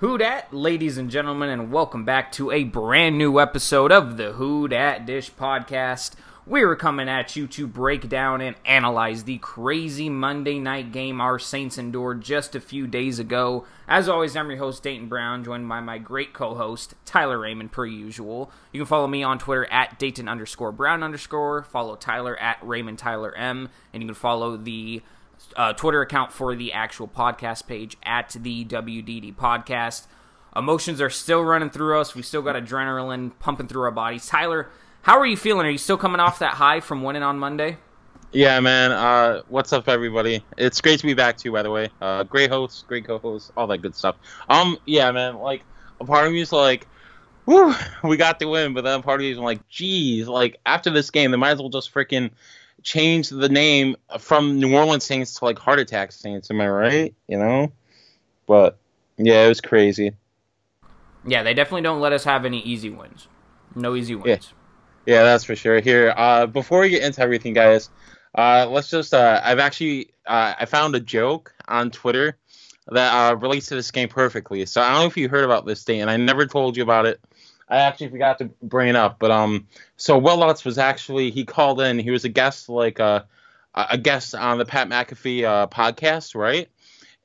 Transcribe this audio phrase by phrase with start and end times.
[0.00, 4.30] Who Dat, ladies and gentlemen, and welcome back to a brand new episode of the
[4.30, 6.12] Who Dat Dish podcast.
[6.46, 11.40] We're coming at you to break down and analyze the crazy Monday night game our
[11.40, 13.66] Saints endured just a few days ago.
[13.88, 17.72] As always, I'm your host, Dayton Brown, joined by my great co host, Tyler Raymond,
[17.72, 18.52] per usual.
[18.72, 23.00] You can follow me on Twitter at Dayton underscore Brown underscore, follow Tyler at Raymond
[23.00, 25.02] Tyler M, and you can follow the
[25.56, 30.06] uh, Twitter account for the actual podcast page at the WDD podcast.
[30.56, 32.14] Emotions are still running through us.
[32.14, 34.26] We still got adrenaline pumping through our bodies.
[34.26, 34.68] Tyler,
[35.02, 35.66] how are you feeling?
[35.66, 37.78] Are you still coming off that high from winning on Monday?
[38.32, 38.92] Yeah, man.
[38.92, 40.44] Uh, what's up, everybody?
[40.56, 41.52] It's great to be back too.
[41.52, 44.16] By the way, uh, great host, great co-host, all that good stuff.
[44.48, 45.36] Um, yeah, man.
[45.36, 45.62] Like,
[46.00, 46.86] a part of me is like,
[47.46, 47.74] whoo,
[48.04, 50.90] we got the win, but then a part of me is like, geez, like after
[50.90, 52.30] this game, they might as well just freaking
[52.82, 56.50] change the name from New Orleans Saints to like Heart Attack Saints.
[56.50, 57.14] Am I right?
[57.26, 57.72] You know,
[58.46, 58.78] but
[59.16, 60.12] yeah, it was crazy.
[61.26, 63.28] Yeah, they definitely don't let us have any easy wins.
[63.74, 64.52] No easy wins.
[65.06, 65.80] Yeah, yeah that's for sure.
[65.80, 67.90] Here, uh, before we get into everything, guys,
[68.34, 69.12] uh, let's just.
[69.12, 72.36] Uh, I've actually uh, I found a joke on Twitter
[72.90, 74.64] that uh, relates to this game perfectly.
[74.66, 76.82] So I don't know if you heard about this thing, and I never told you
[76.82, 77.20] about it.
[77.70, 79.66] I actually forgot to bring it up, but um,
[79.96, 81.98] so Will Lutz was actually he called in.
[81.98, 83.22] He was a guest, like uh,
[83.74, 86.68] a guest on the Pat McAfee uh, podcast, right?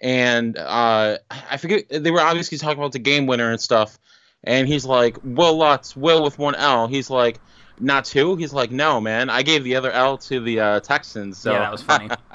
[0.02, 3.97] And uh, I forget they were obviously talking about the game winner and stuff.
[4.44, 6.88] And he's like, Will Lutz, Will with one L.
[6.88, 7.39] He's like,
[7.80, 8.36] not two.
[8.36, 9.30] He's like, no, man.
[9.30, 11.38] I gave the other L to the uh, Texans.
[11.38, 11.53] So.
[11.53, 12.09] Yeah, that was funny.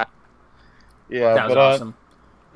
[1.10, 1.94] yeah, that was but, uh, awesome.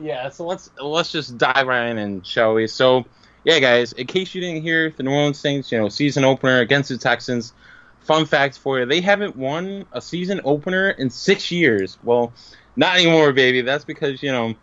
[0.00, 0.30] yeah.
[0.30, 2.66] So let's let's just dive right in, shall we?
[2.66, 3.04] So
[3.44, 6.60] yeah, guys, in case you didn't hear, the New Orleans Saints, you know, season opener
[6.60, 7.52] against the Texans.
[8.00, 11.98] Fun fact for you: they haven't won a season opener in six years.
[12.02, 12.32] Well,
[12.76, 13.62] not anymore, baby.
[13.62, 14.54] That's because you know,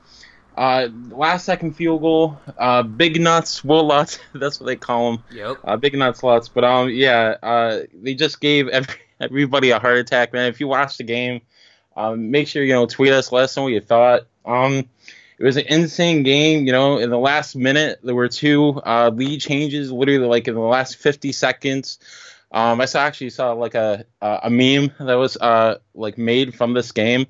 [0.57, 4.19] uh, last second field goal, uh, big nuts, Will Lutz.
[4.33, 5.23] That's what they call them.
[5.31, 5.57] Yep.
[5.63, 6.49] Uh, big nuts, Lutz.
[6.49, 10.49] But um, yeah, uh, they just gave every, everybody a heart attack, man.
[10.49, 11.41] If you watch the game,
[11.95, 14.27] um, make sure you know tweet us, let us know what you thought.
[14.45, 14.89] Um
[15.39, 16.65] it was an insane game.
[16.65, 20.53] You know, in the last minute, there were two uh, lead changes, literally like in
[20.53, 21.99] the last 50 seconds.
[22.51, 26.73] Um, I saw actually saw like a a meme that was uh, like made from
[26.73, 27.27] this game.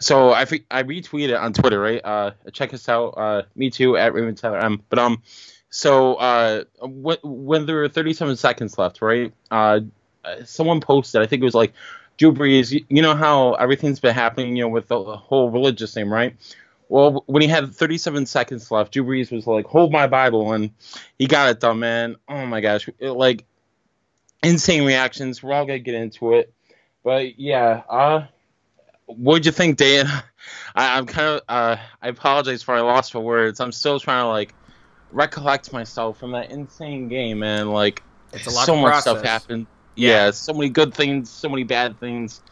[0.00, 2.00] So I I retweeted on Twitter, right?
[2.02, 3.10] Uh, check us out.
[3.16, 4.82] Uh, me too at Raymond Tyler M.
[4.88, 5.22] But um,
[5.68, 9.32] so uh, when, when there were 37 seconds left, right?
[9.50, 9.80] Uh,
[10.44, 11.20] someone posted.
[11.20, 11.74] I think it was like
[12.16, 12.72] Drew Brees.
[12.88, 16.34] You know how everything's been happening, you know, with the whole religious thing, right?
[16.92, 20.72] Well, when he had 37 seconds left, Drew Brees was like, "Hold my Bible," and
[21.18, 22.16] he got it done, man.
[22.28, 23.46] Oh my gosh, it, like
[24.42, 25.42] insane reactions.
[25.42, 26.52] We're all gonna get into it,
[27.02, 27.80] but yeah.
[27.88, 28.26] Uh,
[29.06, 30.06] what'd you think, Dan?
[30.74, 31.40] I, am kind of.
[31.48, 33.58] Uh, I apologize for I lost for words.
[33.58, 34.54] I'm still trying to like
[35.12, 37.70] recollect myself from that insane game, man.
[37.70, 38.02] Like,
[38.34, 39.02] It's a lot so much process.
[39.02, 39.66] stuff happened.
[39.94, 40.26] Yeah.
[40.26, 40.30] Yeah.
[40.32, 42.42] so many good things, so many bad things.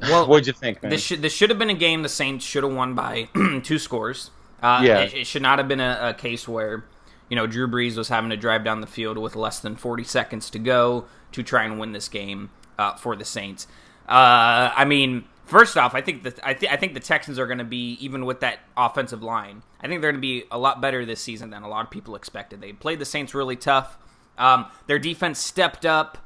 [0.00, 0.90] Well, what'd you think, man?
[0.90, 3.28] This should this should have been a game the Saints should have won by
[3.62, 4.30] two scores.
[4.62, 5.00] Uh, Yeah.
[5.00, 6.84] it, it should not have been a, a case where
[7.28, 10.04] you know Drew Brees was having to drive down the field with less than 40
[10.04, 13.66] seconds to go to try and win this game uh, for the Saints.
[14.08, 17.46] Uh, I mean, first off, I think that I, th- I think the Texans are
[17.46, 19.62] going to be even with that offensive line.
[19.80, 21.90] I think they're going to be a lot better this season than a lot of
[21.90, 22.60] people expected.
[22.60, 23.96] They played the Saints really tough.
[24.36, 26.18] Um, their defense stepped up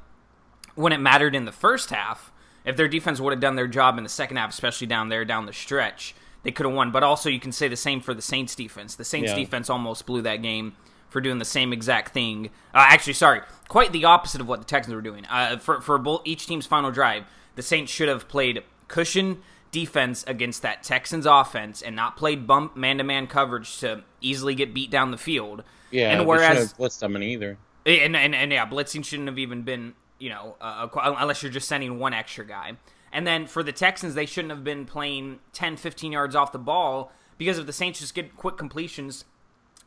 [0.75, 2.28] when it mattered in the first half.
[2.65, 5.25] If their defense would have done their job in the second half, especially down there
[5.25, 6.91] down the stretch, they could have won.
[6.91, 8.95] But also, you can say the same for the Saints defense.
[8.95, 9.35] The Saints Yeah.
[9.37, 10.73] defense almost blew that game
[11.09, 12.47] for doing the same exact thing.
[12.73, 15.25] Uh, actually, sorry, quite the opposite of what the Texans were doing.
[15.25, 17.23] Uh, for for both, each team's final drive,
[17.55, 19.41] the Saints should have played cushion
[19.71, 24.55] defense against that Texans offense and not played bump man to man coverage to easily
[24.55, 25.63] get beat down the field.
[25.91, 27.57] yeah, and whereas blitzed them either.
[27.85, 30.87] and, and and yeah, blitzing shouldn't have even been you know uh,
[31.17, 32.73] unless you're just sending one extra guy.
[33.11, 36.59] And then for the Texans, they shouldn't have been playing 10, 15 yards off the
[36.59, 39.25] ball because if the Saints just get quick completions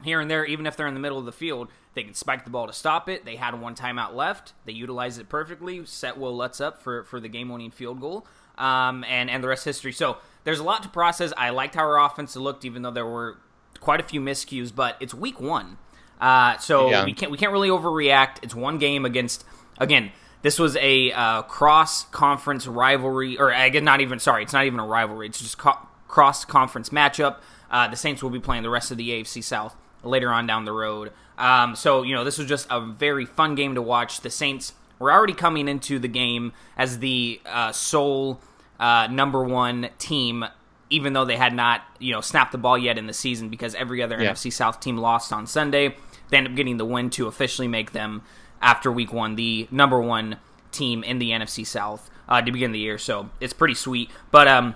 [0.03, 2.43] here and there, even if they're in the middle of the field, they can spike
[2.43, 3.25] the ball to stop it.
[3.25, 4.55] They had one timeout left.
[4.65, 5.87] They utilized it perfectly.
[5.87, 8.27] Set Will Lutz up for, for the game winning field goal.
[8.59, 9.93] Um, and, and the rest is history.
[9.93, 11.33] So there's a lot to process.
[11.37, 13.39] I liked how our offense looked, even though there were
[13.79, 15.79] quite a few miscues, but it's week one.
[16.21, 17.05] Uh, so Yeah.
[17.05, 18.39] we can't we can't really overreact.
[18.43, 19.45] It's one game against
[19.79, 20.13] again.
[20.43, 24.81] This was a uh, cross conference rivalry, or again, not even sorry, it's not even
[24.81, 25.29] a rivalry.
[25.29, 25.79] It's just co-
[26.09, 27.37] cross conference matchup.
[27.71, 30.65] Uh, the Saints will be playing the rest of the AFC South later on down
[30.65, 31.13] the road.
[31.39, 34.21] Um, so you know, this was just a very fun game to watch.
[34.23, 38.41] The Saints were already coming into the game as the uh, sole
[38.81, 40.45] uh, number one team
[40.91, 43.75] even though they had not, you know, snapped the ball yet in the season because
[43.77, 44.33] every other Yeah.
[44.33, 45.97] NFC South team lost on Sunday.
[46.29, 48.21] They end up getting the win to officially make them,
[48.63, 50.39] after week one, the number one
[50.71, 52.97] team in the NFC South uh, to begin the year.
[52.97, 54.11] So it's pretty sweet.
[54.31, 54.75] But um,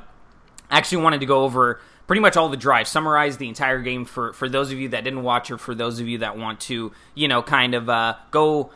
[0.70, 4.04] I actually wanted to go over pretty much all the drives, summarize the entire game
[4.04, 6.60] for, for those of you that didn't watch or for those of you that want
[6.60, 8.70] to, you know, kind of uh, go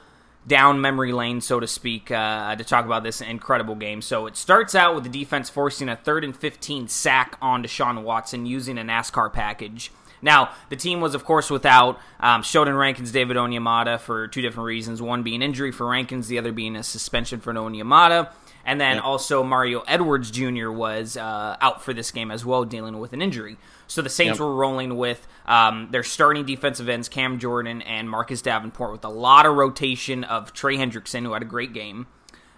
[0.47, 4.01] down memory lane, so to speak, uh, to talk about this incredible game.
[4.03, 8.03] So it starts out with the defense forcing a third and 15 sack on Deshaun
[8.03, 9.93] Watson using a NASCAR package.
[10.23, 14.67] Now, the team was, of course, without um, Sheldon Rankins, David Onyemata for two different
[14.67, 15.01] reasons.
[15.01, 18.31] One being injury for Rankins, the other being a suspension for Onyemata.
[18.65, 20.71] And then also Mario Edwards Jr.
[20.71, 23.57] was uh, out for this game as well, dealing with an injury.
[23.87, 24.47] So the Saints Yep.
[24.47, 29.09] were rolling with um, their starting defensive ends, Cam Jordan and Marcus Davenport, with a
[29.09, 32.07] lot of rotation of Trey Hendrickson, who had a great game.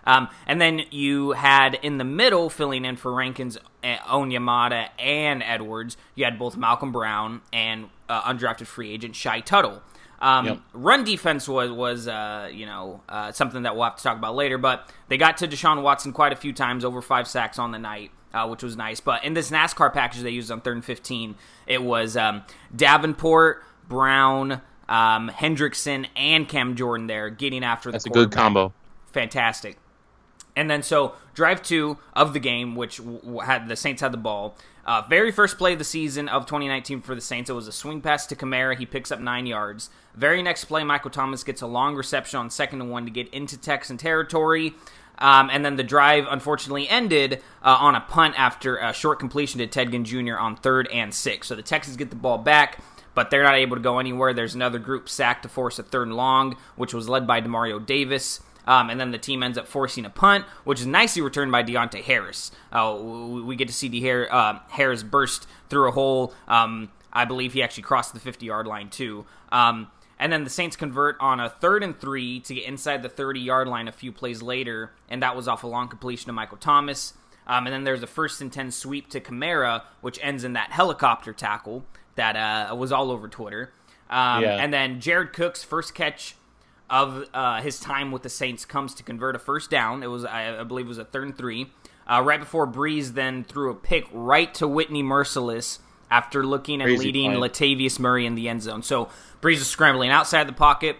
[0.04, 5.43] Um, and then you had in the middle, filling in for Rankins, uh, Onyemata, and
[5.43, 9.82] Edwards, you had both Malcolm Brown and uh, undrafted free agent Shy Tuttle.
[10.20, 10.58] Um, Yep.
[10.72, 14.37] Run defense was was uh, you know uh, something that we'll have to talk about
[14.37, 17.72] later, but they got to Deshaun Watson quite a few times, over five sacks on
[17.72, 19.00] the night, uh, which was nice.
[19.00, 21.34] But in this NASCAR package they used on third and fifteen,
[21.66, 22.44] it was um,
[22.75, 28.72] Davenport, Brown, um, Hendrickson, and Cam Jordan there getting after the That's a good combo.
[29.12, 29.76] fantastic.
[30.54, 33.00] And then so drive two of the game, which
[33.44, 34.56] had the Saints had the ball.
[34.84, 37.49] Uh, very first play of the season of 2019 for the Saints.
[37.49, 38.76] It was a swing pass to Kamara.
[38.76, 39.90] He picks up nine yards.
[40.14, 43.32] Very next play, Michael Thomas gets a long reception on second and one to get
[43.32, 44.75] into Texan territory.
[45.19, 49.58] Um, and then the drive unfortunately ended uh, on a punt after a short completion
[49.58, 50.37] to Ted Ginn Jr.
[50.37, 51.46] on third and six.
[51.46, 52.82] So the Texans get the ball back,
[53.14, 54.34] but they're not able to go anywhere.
[54.34, 57.84] There's another group sack to force a third and long, which was led by Demario
[57.84, 58.40] Davis.
[58.67, 61.62] Um, and then the team ends up forcing a punt, which is nicely returned by
[61.62, 62.53] Deonte Harris.
[62.70, 66.32] Uh, we, get to see De- uh, Harris burst through a hole.
[66.47, 69.26] Um, I believe he actually crossed the 50 yard line, too.
[69.50, 73.09] Um, and then the Saints convert on a third and three to get inside the
[73.09, 76.32] 30 yard line a few plays later, and that was off a long completion to
[76.32, 77.14] Michael Thomas.
[77.47, 80.70] Um, and then there's a first and 10 sweep to Kamara, which ends in that
[80.70, 83.73] helicopter tackle that uh, was all over Twitter.
[84.09, 84.56] Um, Yeah.
[84.56, 86.37] And then Jared Cook's first catch
[86.93, 90.03] of uh, his time with the Saints comes to convert a first down.
[90.03, 91.73] It was, I, I believe, it was a third and three.
[92.06, 95.79] Uh, right before Brees then threw a pick right to Whitney Mercilus
[96.11, 97.31] after looking and Crazy leading.
[97.33, 98.83] Latavius Murray in the end zone.
[98.83, 99.09] So
[99.41, 100.97] Brees is scrambling outside the pocket.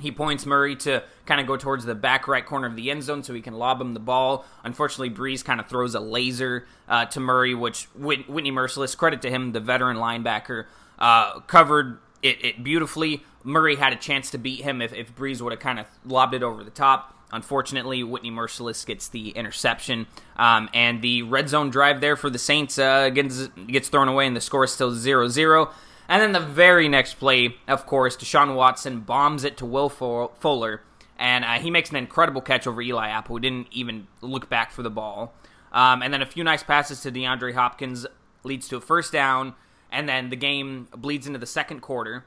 [0.00, 3.02] He points Murray to kind of go towards the back right corner of the end
[3.02, 4.44] zone so he can lob him the ball.
[4.64, 9.30] Unfortunately, Brees kind of throws a laser uh, to Murray, which Whitney Mercilus, credit to
[9.30, 10.66] him, the veteran linebacker,
[10.98, 13.22] uh, covered it, it beautifully.
[13.44, 16.34] Murray had a chance to beat him if, if Brees would have kind of lobbed
[16.34, 17.18] it over the top.
[17.32, 20.06] Unfortunately, Whitney Mercilus gets the interception,
[20.36, 24.26] um, and the red zone drive there for the Saints uh, gets, gets thrown away,
[24.26, 25.70] and the score is still 0 0.
[26.08, 30.82] And then the very next play, of course, Deshaun Watson bombs it to Will Fuller,
[31.18, 34.70] and uh, he makes an incredible catch over Eli Apple, who didn't even look back
[34.70, 35.32] for the ball.
[35.72, 38.06] Um, and then a few nice passes to DeAndre Hopkins
[38.44, 39.54] leads to a first down,
[39.90, 42.26] and then the game bleeds into the second quarter.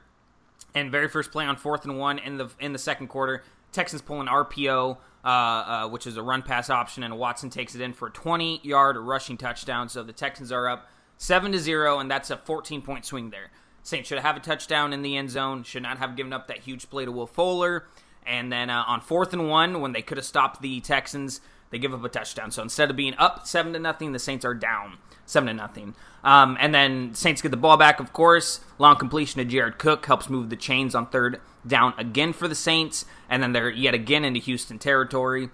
[0.76, 3.42] And very first play on fourth and one in the in the second quarter,
[3.72, 7.74] Texans pull an RPO, uh, uh, which is a run pass option, and Watson takes
[7.74, 9.88] it in for a 20 yard rushing touchdown.
[9.88, 10.86] So the Texans are up
[11.16, 13.50] seven to zero, and that's a 14 point swing there.
[13.84, 15.62] Saints should have a touchdown in the end zone.
[15.62, 17.86] Should not have given up that huge play to Will Fuller.
[18.26, 21.40] And then uh, on fourth and one, when they could have stopped the Texans,
[21.76, 22.50] they give up a touchdown.
[22.50, 25.94] So instead of being up seven to nothing, the Saints are down seven to nothing.
[26.24, 28.60] Um, and then Saints get the ball back, of course.
[28.78, 32.54] Long completion to Jared Cook helps move the chains on third down again for the
[32.54, 33.04] Saints.
[33.28, 35.50] And then they're yet again into Houston territory.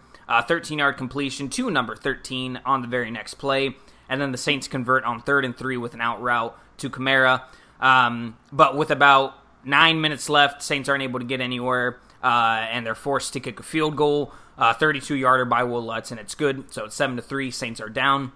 [0.49, 3.77] 13 yard completion to number 13 on the very next play.
[4.09, 7.43] And then the Saints convert on third and three with an out route to Kamara.
[7.81, 12.87] Um, but with about nine minutes left, Saints aren't able to get anywhere, uh, and
[12.87, 16.35] they're forced to kick a field goal, uh, 32 yarder by Will Lutz, and it's
[16.35, 16.73] good.
[16.73, 17.51] So it's seven to three.
[17.51, 18.33] Saints are down,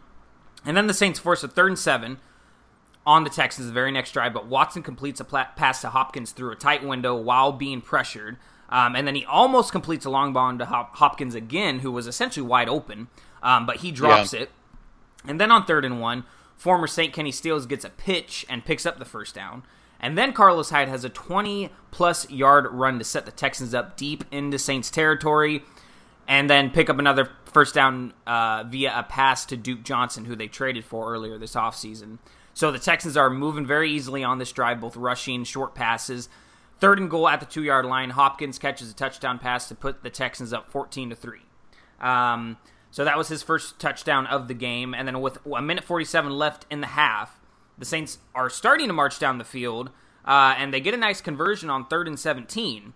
[0.64, 2.18] and then the Saints force a third and seven
[3.06, 4.32] on the Texans the very next drive.
[4.32, 8.37] But Watson completes a pass to Hopkins through a tight window while being pressured.
[8.68, 12.08] Um, and then he almost completes a long ball to Hop- Hopkins again, who was
[12.08, 13.06] essentially wide open,
[13.40, 14.40] um, but he drops Yeah.
[14.40, 14.50] it.
[15.25, 16.25] And then on third and one,
[16.56, 17.12] former St.
[17.12, 19.62] Kenny Stills gets a pitch and picks up the first down.
[20.00, 23.96] And then Carlos Hyde has a 20 plus yard run to set the Texans up
[23.96, 25.62] deep into Saints territory.
[26.28, 30.35] And then pick up another first down uh, via a pass to Duke Johnson, who
[30.35, 32.18] they traded for earlier this offseason.
[32.52, 36.28] So the Texans are moving very easily on this drive, both rushing, short passes.
[36.80, 38.11] Third and goal at the two yard line.
[38.11, 41.38] Hopkins catches a touchdown pass to put the Texans up 14 to 3.
[42.00, 42.56] Um,
[42.90, 44.95] So that was his first touchdown of the game.
[44.95, 47.38] And then with a minute 47 left in the half,
[47.78, 49.90] the Saints are starting to march down the field,
[50.25, 52.95] uh, and they get a nice conversion on third and 17.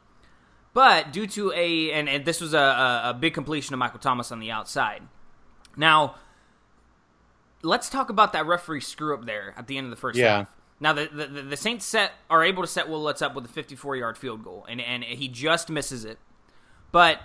[0.72, 4.30] But due to a, and, and this was a, a, big completion of Michael Thomas
[4.30, 5.02] on the outside.
[5.76, 6.14] Now,
[7.62, 10.38] let's talk about that referee screw up there at the end of the first yeah.
[10.38, 10.48] half.
[10.80, 13.48] Now the, the, the Saints set are able to set Will Lutz up with a
[13.48, 16.18] 54 yard field goal, and and he just misses it.
[16.90, 17.20] But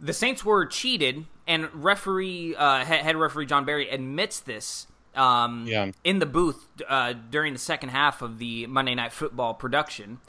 [0.00, 5.90] the Saints were cheated, and referee uh, head referee John Parry admits this um, yeah.
[6.04, 10.20] in the booth uh, during the second half of the Monday Night Football production.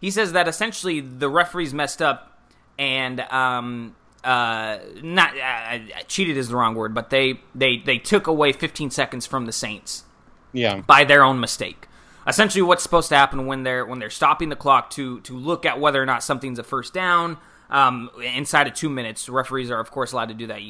[0.00, 2.42] He says that essentially the referees messed up
[2.78, 5.78] and um, uh, not uh,
[6.08, 9.52] cheated is the wrong word, but they they they took away 15 seconds from the
[9.52, 10.04] Saints.
[10.52, 10.80] Yeah.
[10.80, 11.86] By their own mistake.
[12.26, 15.64] Essentially, what's supposed to happen when they're when they're stopping the clock to to look
[15.64, 17.38] at whether or not something's a first down
[17.70, 19.28] um, inside of two minutes.
[19.28, 20.60] Referees are of course allowed to do that.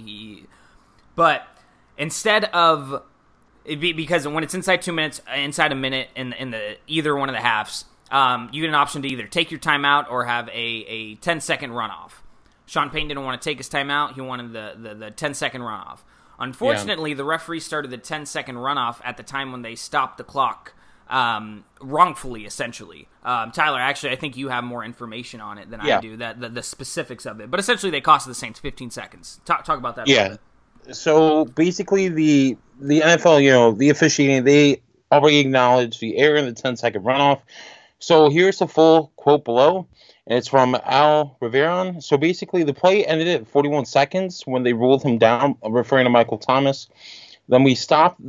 [1.16, 1.46] But
[1.98, 3.02] instead of
[3.64, 7.34] because when it's inside two minutes, inside a minute in in the either one of
[7.34, 10.52] the halves, um, you get an option to either take your timeout or have a,
[10.52, 12.12] a 10 second runoff.
[12.66, 14.14] Sean Payton didn't want to take his timeout.
[14.14, 15.98] He wanted the, the, the 10 second runoff.
[16.38, 17.16] Unfortunately, yeah.
[17.16, 20.72] the referee started the 10 second runoff at the time when they stopped the clock
[21.10, 23.08] um, wrongfully, essentially.
[23.24, 25.98] Um, Tyler, actually, I think you have more information on it than yeah.
[25.98, 27.50] I do, that the, the, specifics of it.
[27.50, 29.40] But essentially, they costed the Saints 15 seconds.
[29.44, 30.08] Talk, talk about that.
[30.08, 30.36] Yeah.
[30.92, 34.80] So basically, the the NFL, you know, the officiating, they
[35.12, 37.42] already acknowledged the error in the 10 second runoff.
[38.00, 39.86] So here's the full quote below,
[40.26, 42.02] and it's from Al Riveron.
[42.02, 46.10] So basically, the play ended at 41 seconds when they ruled him down, referring to
[46.10, 46.88] Michael Thomas.
[47.48, 48.20] Then we stopped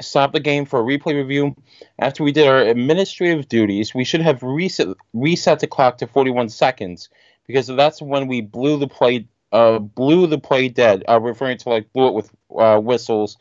[0.00, 1.56] stopped the game for a replay review.
[1.98, 6.50] After we did our administrative duties, we should have reset reset the clock to 41
[6.50, 7.08] seconds
[7.46, 11.68] because that's when we blew the play uh, blew the play dead, uh, referring to
[11.70, 13.38] like blew it with uh, whistles.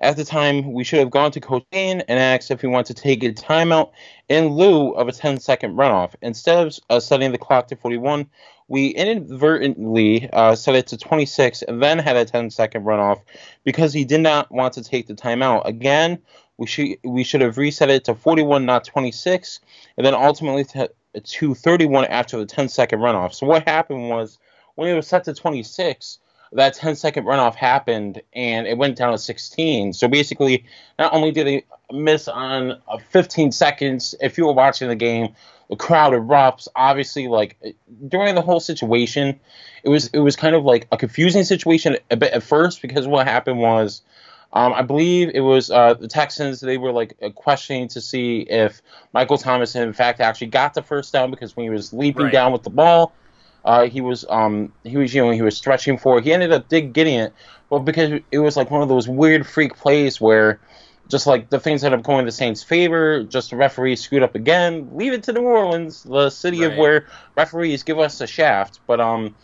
[0.00, 2.96] At the time, we should have gone to Coach Payton and asked if he wanted
[2.96, 3.90] to take a timeout
[4.28, 6.14] in lieu of a 10 second runoff.
[6.22, 8.26] Instead of uh, setting the clock to 41,
[8.68, 13.22] we inadvertently uh, set it to 26 and then had a 10 second runoff
[13.64, 15.66] because he did not want to take the timeout.
[15.66, 16.18] Again,
[16.58, 19.60] we should we should have reset it to 41, not 26,
[19.96, 20.90] and then ultimately to,
[21.22, 23.34] to 31 after the 10 second runoff.
[23.34, 24.38] So what happened was
[24.74, 26.18] when it was set to 26,
[26.52, 29.92] that 10 second runoff happened and it went down to 16.
[29.92, 30.64] So basically,
[30.98, 35.34] not only did they miss on 15 seconds, if you were watching the game,
[35.68, 36.68] the crowd erupts.
[36.74, 37.76] Obviously, like
[38.06, 39.38] during the whole situation,
[39.82, 43.06] it was it was kind of like a confusing situation a bit at first because
[43.06, 44.02] what happened was.
[44.50, 46.60] Um, I believe it was uh, the Texans.
[46.60, 48.80] They were like questioning to see if
[49.12, 52.32] Michael Thomas, in fact, actually got the first down because when he was leaping right.
[52.32, 53.12] down with the ball,
[53.68, 56.18] uh, he was um he was you know he was stretching for.
[56.18, 56.24] It.
[56.24, 57.34] He ended up did getting it,
[57.68, 60.58] but because it was like one of those weird freak plays where
[61.08, 64.22] just like the things ended up going in the Saints' favor, just the referee screwed
[64.22, 64.88] up again.
[64.94, 66.72] Leave it to New Orleans, the city right.
[66.72, 68.80] of where referees give us a shaft.
[68.86, 69.34] But um,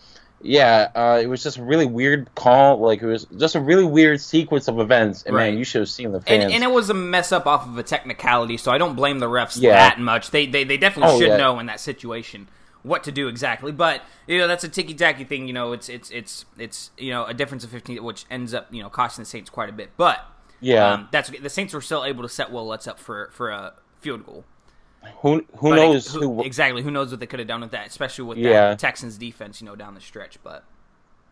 [0.41, 2.79] yeah, uh, it was just a really weird call.
[2.79, 5.25] Like it was just a really weird sequence of events.
[5.25, 5.51] And right.
[5.51, 6.45] man, you should have seen the fans.
[6.45, 9.19] And, and, it was a mess up off of a technicality, so I don't blame
[9.19, 9.73] the refs yeah.
[9.73, 10.31] that much.
[10.31, 11.37] They they, they definitely oh, should yeah.
[11.37, 12.49] know in that situation
[12.85, 13.73] what to do exactly.
[13.73, 15.49] But you know that's a ticky tacky thing.
[15.49, 18.73] You know it's it's it's it's you know a difference of fifteen, which ends up
[18.73, 19.91] you know costing the Saints quite a bit.
[19.97, 20.25] But
[20.61, 23.51] yeah, um, that's the Saints were still able to set Will Lutz up for for
[23.51, 24.45] a field goal.
[25.21, 26.83] Who who but knows who, who, exactly?
[26.83, 28.71] Who knows what they could have done with that, especially with yeah.
[28.71, 30.39] that Texans defense, you know, down the stretch.
[30.43, 30.65] But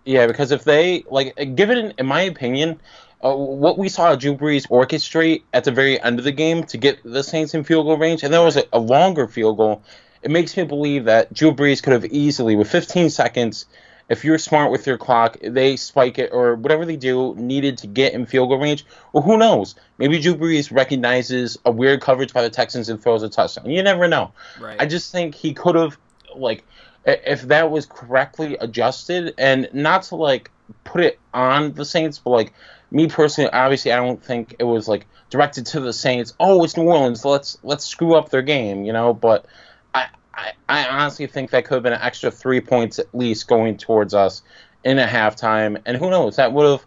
[0.05, 2.81] yeah, because if they like, given in my opinion,
[3.23, 6.77] uh, what we saw Drew Brees orchestrate at the very end of the game to
[6.77, 9.83] get the Saints in field goal range, and there was a, a longer field goal
[10.23, 13.67] it makes me believe that Drew Brees could have easily, with 15 seconds,
[14.09, 17.87] if you're smart with your clock, they spike it or whatever they do, needed to
[17.87, 18.85] get in field goal range.
[19.13, 19.75] Or who knows?
[19.99, 23.71] Maybe Drew Brees recognizes a weird coverage by the Texans and throws a touchdown.
[23.71, 24.33] You never know.
[24.61, 24.81] Right.
[24.81, 25.97] I just think he could have,
[26.35, 26.65] like,
[27.05, 30.51] if that was correctly adjusted, and not to like
[30.85, 32.53] put it on the Saints, but like
[32.91, 36.35] me personally, obviously, I don't think it was like directed to the Saints.
[36.39, 37.25] Oh, it's New Orleans.
[37.25, 39.13] Let's let's screw up their game, you know.
[39.15, 39.47] But
[39.95, 43.49] I, I, I honestly think that could have been an extra three points at least
[43.49, 44.43] going towards us
[44.85, 45.81] in a halftime.
[45.85, 46.87] And who knows, that would have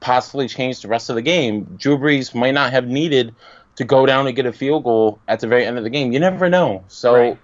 [0.00, 1.64] possibly changed the rest of the game.
[1.78, 3.34] Drew Brees might not have needed
[3.76, 6.12] to go down and get a field goal at the very end of the game.
[6.12, 6.84] You never know.
[6.88, 7.38] So right.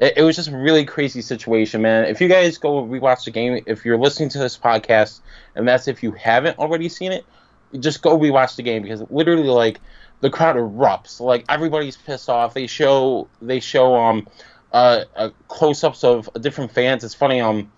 [0.00, 2.06] it, it, was just a really crazy situation, man.
[2.06, 5.20] If you guys go rewatch the game, if you're listening to this podcast,
[5.54, 7.24] and that's if you haven't already seen it,
[7.78, 9.80] just go rewatch the game because literally, like,
[10.20, 11.20] the crowd erupts.
[11.20, 12.54] Like everybody's pissed off.
[12.54, 14.28] They show they show um
[14.72, 17.04] uh, uh close ups of different fans.
[17.04, 17.70] It's funny um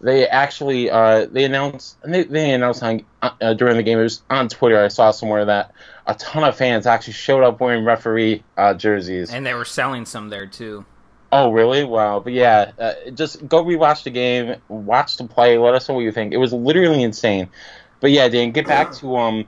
[0.00, 3.98] they actually uh, they announced they, they announced on, uh, during the game.
[3.98, 4.82] It was on Twitter.
[4.82, 5.72] I saw somewhere that
[6.06, 10.06] a ton of fans actually showed up wearing referee uh, jerseys, and they were selling
[10.06, 10.84] some there too.
[11.32, 11.84] Oh, really?
[11.84, 12.20] Wow.
[12.20, 15.58] But yeah, uh, just go rewatch the game, watch the play.
[15.58, 16.32] Let us know what you think.
[16.32, 17.48] It was literally insane.
[18.00, 19.46] But yeah, Dan, get back to um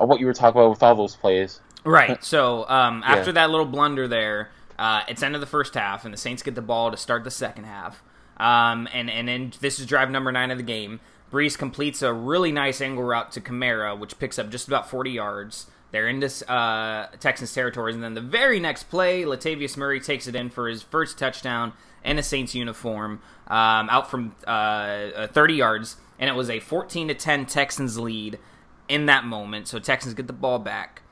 [0.00, 1.60] uh, what you were talking about with all those plays.
[1.88, 2.22] Right.
[2.24, 3.32] So um, after yeah.
[3.32, 6.54] that little blunder there, uh, it's end of the first half, and the Saints get
[6.54, 8.02] the ball to start the second half.
[8.36, 11.00] Um, and and then this is drive number nine of the game.
[11.32, 15.10] Brees completes a really nice angle route to Kamara, which picks up just about 40
[15.10, 15.66] yards.
[15.90, 20.26] They're in this uh, Texans territories, and then the very next play, Latavius Murray takes
[20.26, 21.72] it in for his first touchdown
[22.04, 26.60] in a Saints uniform, um, out from uh, uh 30 yards, and it was a
[26.60, 28.38] 14 to 10 Texans lead
[28.88, 29.68] in that moment.
[29.68, 31.02] So Texans get the ball back.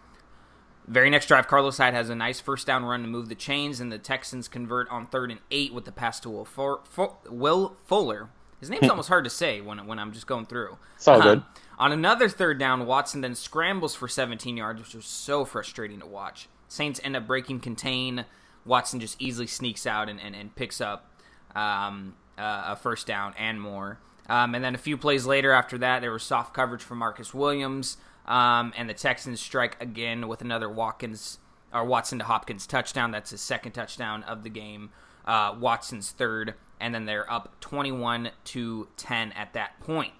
[0.87, 3.81] Very next drive, Carlos Hyde has a nice first down run to move the chains,
[3.81, 8.29] and the Texans convert on third and eight with the pass to Will, Fuller.
[8.61, 10.79] His name's almost hard to say when when I'm just going through.
[10.95, 11.43] It's all good.
[11.79, 16.07] On another third down, Watson then scrambles for 17 yards, which was so frustrating to
[16.07, 16.49] watch.
[16.69, 18.25] Saints end up breaking contain.
[18.65, 21.11] Watson just easily sneaks out and, and, and picks up
[21.55, 23.99] um, uh, a first down and more.
[24.29, 27.33] Um, and then a few plays later after that, there was soft coverage from Marcus
[27.33, 27.97] Williams.
[28.27, 31.39] Um, and the Texans strike again with another Watkins
[31.73, 33.11] or Watson to Hopkins touchdown.
[33.11, 34.91] That's his second touchdown of the game.
[35.25, 40.13] Uh, Watson's third, and then they're up 21 to 10 at that point.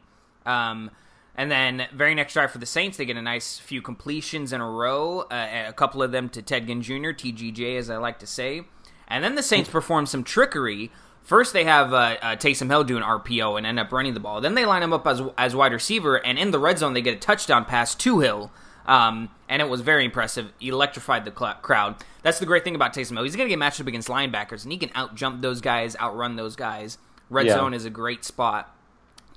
[0.45, 0.91] Um,
[1.37, 4.61] and then very next drive for the Saints, they get a nice few completions in
[4.61, 8.19] a row, uh, a couple of them to Ted Ginn Jr., TGJ as I like
[8.21, 8.63] to say.
[9.07, 10.91] And then the Saints perform some trickery
[11.27, 14.21] First, they have uh, uh, Taysom Hill do an RPO and end up running the
[14.21, 14.41] ball.
[14.41, 17.03] Then they line him up as as wide receiver, and in the red zone, they
[17.03, 18.53] get a touchdown pass to Hill.
[18.87, 20.53] Um, and it was very impressive.
[20.61, 21.97] He electrified the cl- crowd.
[22.23, 23.25] That's the great thing about Taysom Hill.
[23.25, 25.97] He's going to get matched up against linebackers, and he can out jump those guys,
[25.97, 26.97] outrun those guys.
[27.29, 27.55] Red yeah.
[27.55, 28.73] zone is a great spot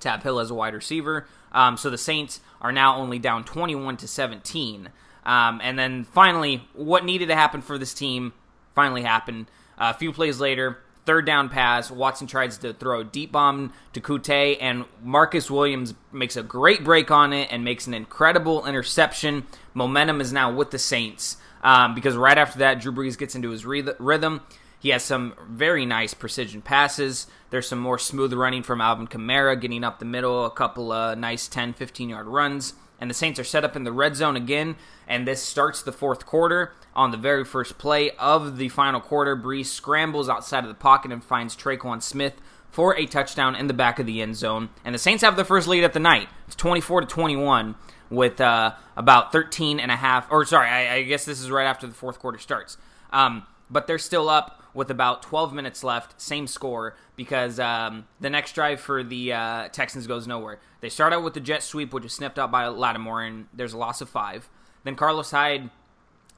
[0.02, 1.26] to have Hill as a wide receiver.
[1.52, 4.90] Um, so the Saints are now only down 21 to 17.
[5.26, 8.34] Um, and then finally, what needed to happen for this team
[8.76, 9.48] finally happened.
[9.76, 13.74] Uh, a few plays later, Third down pass, Watson tries to throw a deep bomb
[13.94, 18.66] to Coutee, and Marcus Williams makes a great break on it and makes an incredible
[18.66, 19.48] interception.
[19.74, 23.50] Momentum is now with the Saints um, because right after that, Drew Brees gets into
[23.50, 24.42] his rhythm.
[24.80, 27.28] He has some very nice precision passes.
[27.50, 31.18] There's some more smooth running from Alvin Kamara, getting up the middle, a couple of
[31.18, 32.74] nice 10, 15 yard runs.
[33.00, 34.76] And the Saints are set up in the red zone again,
[35.08, 39.38] and this starts the fourth quarter on the very first play of the final quarter.
[39.38, 42.34] Brees scrambles outside of the pocket and finds Tre'Quan Smith
[42.70, 44.70] for a touchdown in the back of the end zone.
[44.86, 46.28] And the Saints have the first lead of the night.
[46.48, 47.76] It's 24 to 21
[48.10, 51.66] with uh, about 13 and a half, or sorry, I, I, guess this is right
[51.66, 52.78] after the fourth quarter starts.
[53.12, 58.30] Um, but they're still up with about 12 minutes left, same score, because um, the
[58.30, 60.60] next drive for the uh, Texans goes nowhere.
[60.82, 63.74] They start out with the jet sweep, which is sniffed out by Lattimore, and there's
[63.74, 64.50] a loss of five.
[64.84, 65.70] Then Carlos Hyde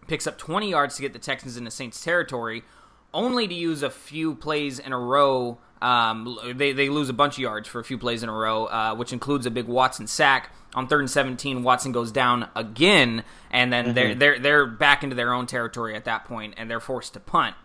[0.08, 2.64] picks up 20 yards to get the Texans into Saints territory,
[3.14, 5.58] only to use a few plays in a row.
[5.82, 8.66] Um, they, they lose a bunch of yards for a few plays in a row,
[8.66, 10.52] uh, which includes a big Watson sack.
[10.74, 13.94] On third and 17, Watson goes down again, and then mm-hmm.
[13.94, 17.20] they're, they're, they're back into their own territory at that point, and they're forced to
[17.20, 17.56] punt.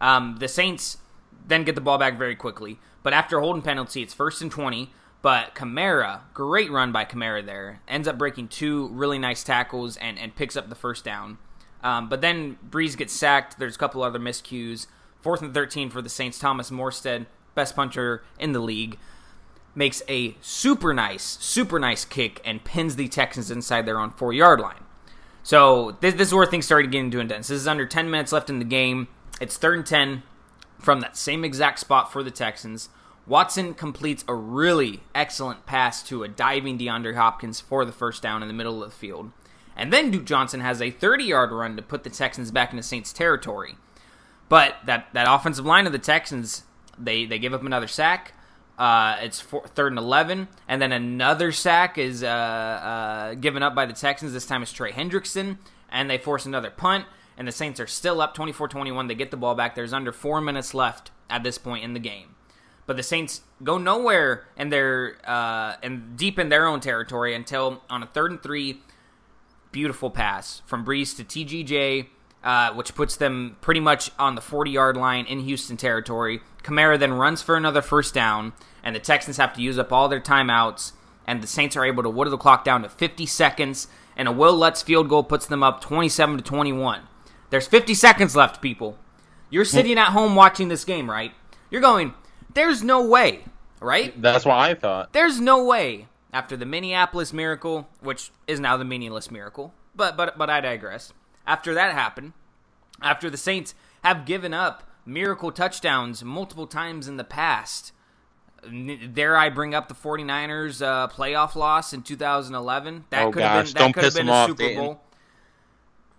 [0.00, 0.98] Um, the Saints
[1.46, 4.50] then get the ball back very quickly, but after a holding penalty, it's first and
[4.50, 4.90] 20.
[5.22, 10.18] But Kamara, great run by Kamara there, ends up breaking two really nice tackles and,
[10.18, 11.38] and picks up the first down.
[11.82, 13.58] Um, but then Brees gets sacked.
[13.58, 14.86] There's a couple other miscues.
[15.20, 16.38] Fourth and 13 for the Saints.
[16.38, 17.26] Thomas Morstead,
[17.56, 18.96] best puncher in the league,
[19.74, 24.32] makes a super nice, super nice kick and pins the Texans inside their own four
[24.32, 24.84] yard line.
[25.42, 27.48] So this, this is where things started getting too intense.
[27.48, 29.08] This is under 10 minutes left in the game.
[29.40, 30.22] It's third and 10
[30.78, 32.88] from that same exact spot for the Texans.
[33.26, 38.42] Watson completes a really excellent pass to a diving DeAndre Hopkins for the first down
[38.42, 39.32] in the middle of the field.
[39.76, 42.82] And then Duke Johnson has a 30 yard run to put the Texans back into
[42.82, 43.76] Saints territory.
[44.48, 46.62] But that, that offensive line of the Texans,
[46.98, 48.34] they, they give up another sack.
[48.78, 50.48] Uh, it's four, third and 11.
[50.68, 54.32] And then another sack is uh, uh, given up by the Texans.
[54.32, 55.58] This time it's Trey Hendrickson.
[55.88, 57.06] And they force another punt.
[57.38, 59.06] And the Saints are still up 24 21.
[59.06, 59.74] They get the ball back.
[59.74, 62.34] There's under four minutes left at this point in the game.
[62.86, 67.82] But the Saints go nowhere and they're uh, and deep in their own territory until
[67.90, 68.80] on a third and three,
[69.72, 72.06] beautiful pass from Brees to TGJ,
[72.46, 76.40] uh, which puts them pretty much on the 40 yard line in Houston territory.
[76.62, 80.08] Kamara then runs for another first down, and the Texans have to use up all
[80.08, 80.92] their timeouts,
[81.26, 84.32] and the Saints are able to whittle the clock down to 50 seconds, and a
[84.32, 87.02] Will Lutz field goal puts them up 27 to 21.
[87.50, 88.96] There's 50 seconds left, people.
[89.50, 91.32] You're sitting at home watching this game, right?
[91.70, 92.14] You're going,
[92.54, 93.44] there's no way
[93.80, 94.20] right?
[94.20, 95.12] That's what I thought.
[95.12, 100.36] There's no way after the Minneapolis miracle, which is now the meaningless miracle, but but
[100.38, 101.12] but I digress.
[101.46, 102.32] After that happened,
[103.00, 107.92] after the Saints have given up miracle touchdowns multiple times in the past,
[109.12, 113.04] dare I bring up the 49ers uh, playoff loss in 2011?
[113.10, 114.74] That Oh, could have been that don't could have piss been a Super.
[114.74, 115.00] Bowl.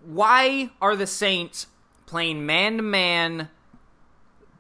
[0.06, 1.68] Why are the Saints
[2.06, 3.50] playing man to man,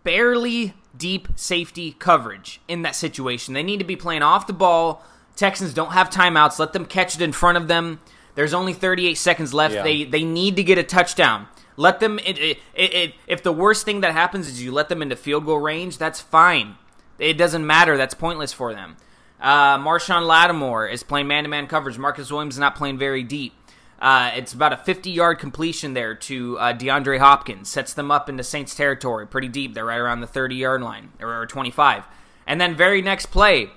[0.03, 3.53] barely deep safety coverage in that situation?
[3.53, 5.03] They need to be playing off the ball.
[5.36, 6.60] Texans don't have timeouts.
[6.60, 7.99] Let them catch it in front of them.
[8.38, 9.73] There's only 38 seconds left.
[9.73, 9.82] Yeah.
[9.82, 11.47] They they need to get a touchdown.
[11.76, 12.19] Let them.
[12.19, 15.45] It, it, it, if the worst thing that happens is you let them into field
[15.45, 16.76] goal range, that's fine.
[17.17, 17.97] It doesn't matter.
[17.97, 18.97] That's pointless for them.
[19.41, 21.97] Uh, Marshon Lattimore is playing man-to-man coverage.
[21.97, 23.54] Marcus Williams is not playing very deep.
[24.00, 27.69] Uh, it's about a 50-yard completion there to uh, DeAndre Hopkins.
[27.69, 29.73] Sets them up into Saints territory, pretty deep.
[29.73, 32.04] They're right around the 30-yard line or, or 25.
[32.45, 33.71] And then very next play,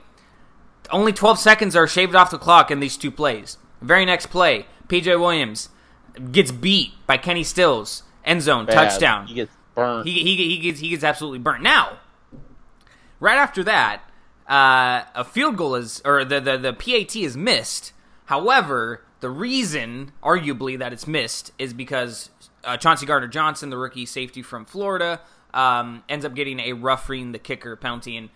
[0.90, 3.56] only 12 seconds are shaved off the clock in these two plays.
[3.80, 5.68] Very next play, PJ Williams
[6.32, 8.74] gets beat by Kenny Stills, end zone Bad.
[8.74, 9.26] touchdown.
[9.26, 10.06] He gets burnt.
[10.06, 11.62] He, he, he gets he gets absolutely burnt.
[11.62, 11.98] Now,
[13.18, 14.02] right after that,
[14.48, 17.92] uh, a field goal is or the, the the PAT is missed.
[18.26, 22.30] However, the reason, arguably, that it's missed is because
[22.64, 25.20] uh, Chauncey Gardner Johnson, the rookie safety from Florida,
[25.52, 28.16] um, ends up getting a roughing the kicker penalty.
[28.16, 28.30] And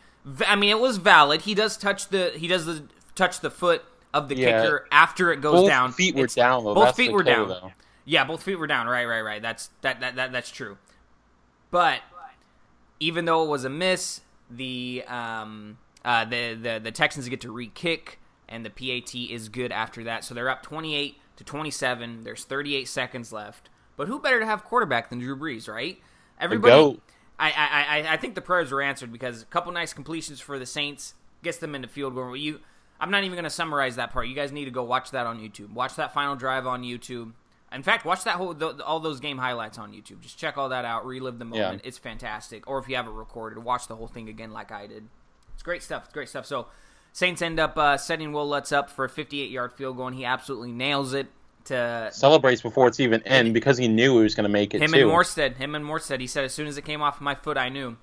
[0.47, 1.43] I mean, it was valid.
[1.43, 4.63] He does touch the he does the touch the foot of the Yeah.
[4.63, 5.93] kicker after it goes Both down.
[5.93, 6.75] feet were down, though.
[6.75, 7.49] Both That's feet were killer, down.
[7.49, 7.73] though.
[8.07, 8.87] Yeah, both feet were down.
[8.87, 9.43] Right, right, right.
[9.43, 10.79] That's that that, that that's true.
[11.71, 12.01] But
[13.01, 17.51] even though it was a miss, the um uh the the, the Texans get to
[17.51, 20.25] re-kick and the PAT is good after that.
[20.25, 22.25] So they're up 28 to 27.
[22.25, 23.69] There's 38 seconds left.
[23.97, 25.99] But who better to have quarterback than Drew Brees, right?
[26.39, 27.01] Everybody.
[27.39, 30.59] I, I, I, I think the prayers were answered because a couple nice completions for
[30.59, 32.37] the Saints gets them into field goal.
[32.37, 32.61] You,
[33.05, 34.29] I'm not even going to summarize that part.
[34.29, 35.73] You guys need to go watch that on YouTube.
[35.75, 37.33] Watch that final drive on YouTube.
[37.71, 40.21] In fact, watch that whole th- all those game highlights on YouTube.
[40.21, 41.05] Just check all that out.
[41.05, 41.83] Relive the moment.
[41.85, 41.89] Yeah.
[41.89, 42.67] It's fantastic.
[42.67, 45.05] Or if you have it recorded, watch the whole thing again like I did.
[45.53, 46.05] It's great stuff.
[46.07, 46.47] It's great stuff.
[46.47, 46.67] So
[47.13, 50.17] Saints end up uh, setting Will Lutz up for a 58 yard field goal, and
[50.17, 51.27] he absolutely nails it
[51.67, 54.81] to Celebrates before it's even in because he knew he was going to make it
[54.83, 55.01] him too.
[55.01, 55.57] and Morstead.
[55.57, 56.21] Him and Morstead.
[56.21, 57.97] He said as soon as it came off my foot, I knew.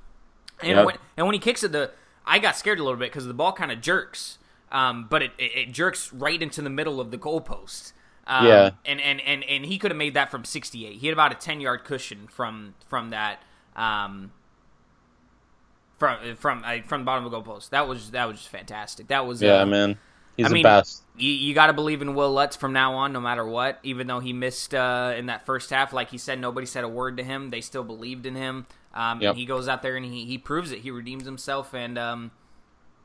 [0.61, 0.85] And Yep.
[0.85, 1.91] when and when he kicks it, the
[2.25, 4.37] I got scared a little bit because the ball kind of jerks,
[4.71, 7.93] um, but it, it, it jerks right into the middle of the goalpost.
[8.27, 8.71] Um, Yeah.
[8.85, 10.97] and, and, and, and he could have made that from 68.
[10.97, 13.41] He had about a 10 yard cushion from from that
[13.75, 14.31] um,
[15.99, 17.69] from from uh, from the bottom of the goalpost.
[17.69, 19.07] That was that was just fantastic.
[19.07, 19.99] That was yeah, uh, man.
[20.37, 21.03] He's I the mean, best.
[21.15, 23.79] you, you got to believe in Will Lutz from now on, no matter what.
[23.83, 26.87] Even though he missed uh, in that first half, like he said, nobody said a
[26.89, 27.49] word to him.
[27.49, 28.65] They still believed in him.
[28.93, 29.29] Um, Yep.
[29.31, 30.79] And he goes out there and he, he proves it.
[30.79, 32.31] He redeems himself, and um,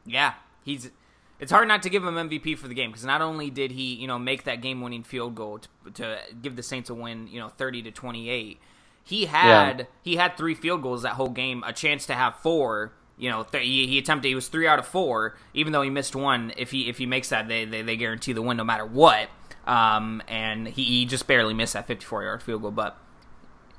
[0.05, 0.91] yeah, he's.
[1.39, 3.95] It's hard not to give him MVP for the game because not only did he,
[3.95, 7.39] you know, make that game-winning field goal to, to give the Saints a win, you
[7.39, 8.59] know, thirty to twenty-eight.
[9.05, 9.85] He had Yeah.
[10.03, 12.93] he had three field goals that whole game, a chance to have four.
[13.19, 14.29] You know, th- he, he attempted.
[14.29, 16.53] He was three out of four, even though he missed one.
[16.57, 19.29] If he if he makes that, they they, they guarantee the win no matter what.
[19.67, 22.71] Um, and he, he just barely missed that 54 yard field goal.
[22.71, 22.97] But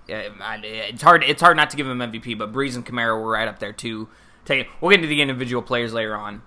[0.08, 2.38] it's hard it's hard not to give him MVP.
[2.38, 4.08] But Brees and Kamara were right up there too.
[4.46, 6.42] Take we'll get into the individual players later on.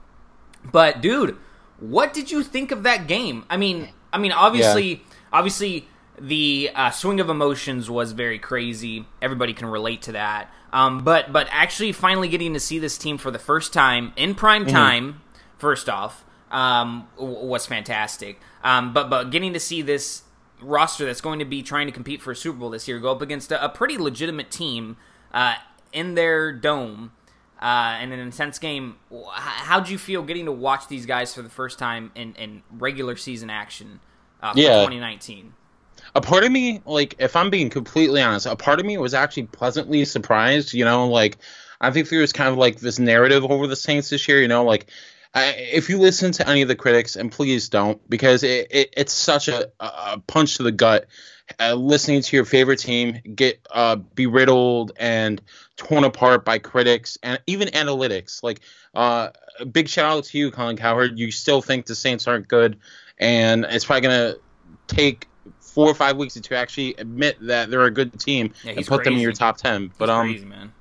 [0.64, 1.37] But dude,
[1.79, 3.44] what did you think of that game?
[3.49, 9.07] I mean, I mean, obviously, obviously, the uh, swing of emotions was very crazy.
[9.23, 10.53] Everybody can relate to that.
[10.73, 14.35] Um, but but actually, finally getting to see this team for the first time in
[14.35, 15.23] prime time,
[15.59, 18.38] first off, um, w- was fantastic.
[18.62, 20.23] Um, but but getting to see this
[20.61, 23.11] roster that's going to be trying to compete for a Super Bowl this year go
[23.12, 24.96] up against a, a pretty legitimate team
[25.33, 25.55] uh,
[25.92, 27.12] in their dome
[27.61, 28.96] uh, in an intense game.
[29.33, 33.16] How'd you feel getting to watch these guys for the first time in, in regular
[33.16, 34.01] season action
[34.42, 34.75] uh, for Yeah.
[34.85, 35.55] 2019?
[36.14, 39.14] a part of me, like, if I'm being completely honest, a part of me was
[39.14, 40.73] actually pleasantly surprised.
[40.75, 41.38] You know, like,
[41.81, 44.40] I think there was kind of like this narrative over the Saints this year.
[44.40, 44.90] You know, like,
[45.35, 48.94] I, if you listen to any of the critics, and please don't, because it, it
[48.96, 51.07] it's such a, a punch to the gut.
[51.58, 55.42] Uh, listening to your favorite team get uh, beriddled and
[55.76, 58.42] torn apart by critics and even analytics.
[58.42, 58.60] Like,
[58.94, 61.18] uh, a big shout out to you, Colin Cowherd.
[61.18, 62.78] You still think the Saints aren't good,
[63.18, 64.34] and it's probably gonna
[64.86, 65.26] take
[65.60, 68.88] four or five weeks to actually admit that they're a good team Yeah, and he's
[68.88, 69.90] put them in your top ten.
[69.98, 70.72] But It's um, crazy, man.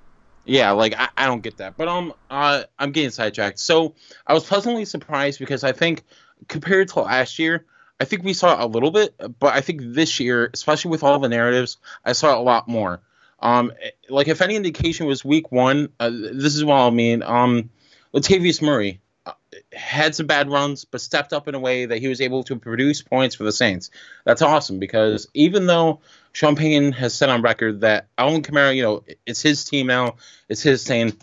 [0.46, 1.78] yeah, like I, I don't get that.
[1.78, 3.60] But um, uh, I'm getting sidetracked.
[3.60, 6.04] So I was pleasantly surprised because I think
[6.48, 7.66] compared to last year,
[8.00, 11.20] I think we saw a little bit, but I think this year, especially with all
[11.20, 13.02] the narratives, I saw a lot more.
[13.42, 13.74] Um,
[14.10, 17.24] like if any indication was week one, uh, this is what I mean.
[17.24, 17.70] Um,
[18.14, 19.34] Latavius Murray uh,
[19.74, 22.56] had some bad runs, but stepped up in a way that he was able to
[22.58, 23.92] produce points for the Saints.
[24.26, 28.84] That's awesome because even though Sean Payton has said on record that Alvin Kamara, you
[28.84, 30.16] know, it's his team now,
[30.48, 31.14] it's his thing.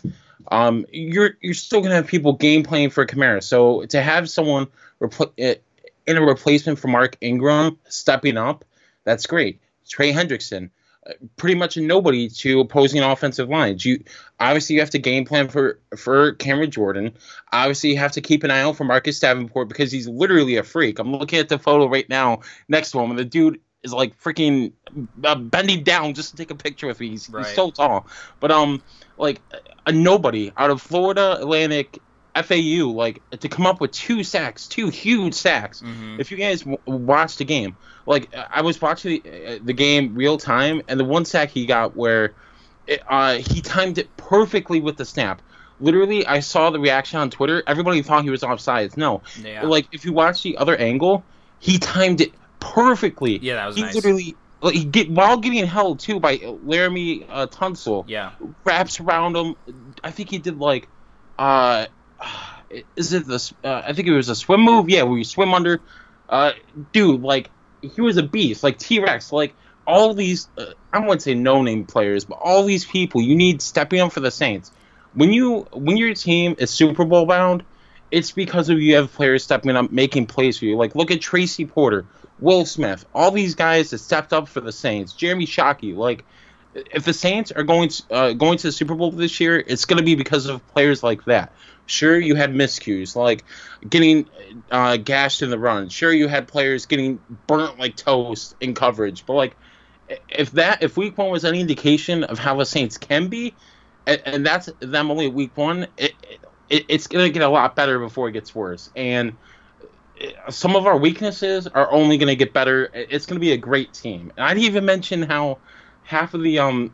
[0.49, 3.43] Um, you're you're still gonna have people game playing for Kamara.
[3.43, 4.67] So to have someone
[5.01, 5.33] repl-
[6.07, 8.65] in a replacement for Mark Ingram stepping up,
[9.03, 9.59] that's great.
[9.87, 10.69] Trey Hendrickson,
[11.07, 13.85] uh, pretty much nobody to opposing offensive lines.
[13.85, 14.03] You
[14.39, 17.13] obviously you have to game plan for for Cameron Jordan.
[17.51, 20.63] Obviously you have to keep an eye out for Marcus Davenport because he's literally a
[20.63, 20.99] freak.
[20.99, 24.19] I'm looking at the photo right now next to him, and the dude is like
[24.21, 24.73] freaking
[25.23, 27.09] uh, bending down just to take a picture with me.
[27.09, 27.45] He's, Right.
[27.45, 28.07] he's so tall,
[28.39, 28.81] but um,
[29.17, 29.39] like
[29.85, 31.99] a nobody out of Florida Atlantic.
[32.43, 35.81] FAU, like to come up with two sacks, two huge sacks.
[35.81, 36.19] Mhm.
[36.19, 40.15] If you guys w- watched the game, like I was watching the, uh, the game
[40.15, 42.33] real time, and the one sack he got where
[42.87, 45.41] it, uh, he timed it perfectly with the snap.
[45.79, 47.61] Literally, I saw the reaction on Twitter.
[47.67, 48.97] Everybody thought he was offsides.
[48.97, 49.63] No, Yeah.
[49.63, 51.23] like if you watch the other angle,
[51.59, 53.37] he timed it perfectly.
[53.41, 53.95] Yeah, that was he nice.
[53.95, 58.31] literally like, he get while getting held too by Laremy uh, Tunsil yeah.
[58.63, 59.55] wraps around him.
[60.03, 60.87] I think he did like,
[61.37, 61.85] uh,
[62.95, 63.53] is it this?
[63.63, 64.89] Uh, I think it was a swim move.
[64.89, 65.81] Yeah, where you swim under.
[66.29, 66.51] Uh,
[66.91, 67.49] dude, like
[67.81, 69.31] he was a beast, like T Rex.
[69.31, 69.53] Like
[69.85, 73.61] all these, uh, I wouldn't say no name players, but all these people you need
[73.61, 74.71] stepping up for the Saints.
[75.13, 77.63] When you when your team is Super Bowl bound,
[78.11, 80.75] it's because of you have players stepping up, making plays for you.
[80.75, 82.05] Like look at Tracy Porter,
[82.39, 85.13] Will Smith, all these guys that stepped up for the Saints.
[85.13, 86.25] Jeremy Shockey, like
[86.75, 89.85] if the Saints are going to, uh, going to the Super Bowl this year, it's
[89.85, 91.51] going to be because of players like that.
[91.87, 93.45] Sure, you had miscues like
[93.89, 94.29] getting
[94.71, 95.87] uh, gashed in the run.
[95.87, 99.25] Sure, you had players getting burnt like toast in coverage.
[99.25, 99.55] But like,
[100.29, 103.53] if that if Week One was any indication of how the Saints can be,
[104.05, 106.13] and, and that's them only Week One, it,
[106.69, 108.89] it it's to get a lot better before it gets worse.
[108.93, 109.37] And
[110.21, 112.89] uh, some of our weaknesses are only to get better.
[112.93, 114.33] It's to be a great team.
[114.35, 115.59] And I didn't even mention how
[116.03, 116.93] half of the um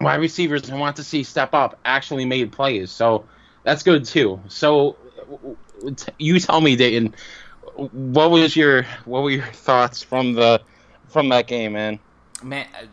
[0.00, 2.92] wide receivers I want to see step up actually made plays.
[2.92, 3.26] So
[3.64, 4.40] that's good too.
[4.48, 4.96] So
[5.28, 7.14] w- w- t- you tell me, Dayton,
[7.74, 10.62] what was your what were your thoughts from the
[11.08, 11.98] from that game, man?
[12.42, 12.86] Man, uh,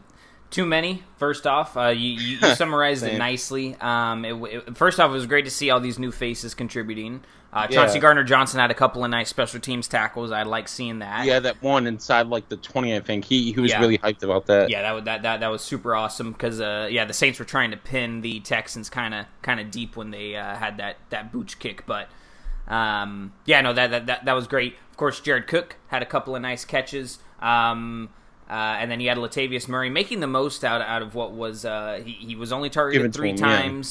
[0.49, 1.03] too many.
[1.17, 3.75] First off, uh, you, you, you summarized it nicely.
[3.79, 7.21] Um, it, it, first off, it was great to see all these new faces contributing.
[7.53, 8.01] Uh, Chauncey Yeah.
[8.01, 10.31] Gardner Johnson had a couple of nice special teams tackles.
[10.31, 11.25] I like seeing that.
[11.25, 13.25] Yeah, that one inside like the twenty, I think.
[13.25, 13.81] He he was Yeah.
[13.81, 14.69] really hyped about that.
[14.69, 17.71] Yeah, that, that that that was super awesome because uh, yeah, the Saints were trying
[17.71, 21.31] to pin the Texans kind of kind of deep when they uh, had that that
[21.33, 22.07] pooch kick, but
[22.67, 24.75] um, yeah, no, that, that that that was great.
[24.89, 28.09] Of course, Jared Cook had a couple of nice catches, um,
[28.49, 31.65] uh, and then you had Latavius Murray making the most out out of what was
[31.65, 33.81] uh, he he was only targeted Given three him, yeah.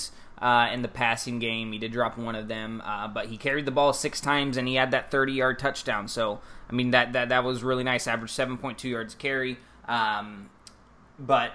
[0.40, 3.66] Uh, in the passing game, he did drop one of them, uh, but he carried
[3.66, 6.08] the ball six times and he had that 30-yard touchdown.
[6.08, 8.06] So, I mean, that that, that was really nice.
[8.06, 9.58] Average 7.2 yards carry.
[9.86, 10.48] Um,
[11.18, 11.52] but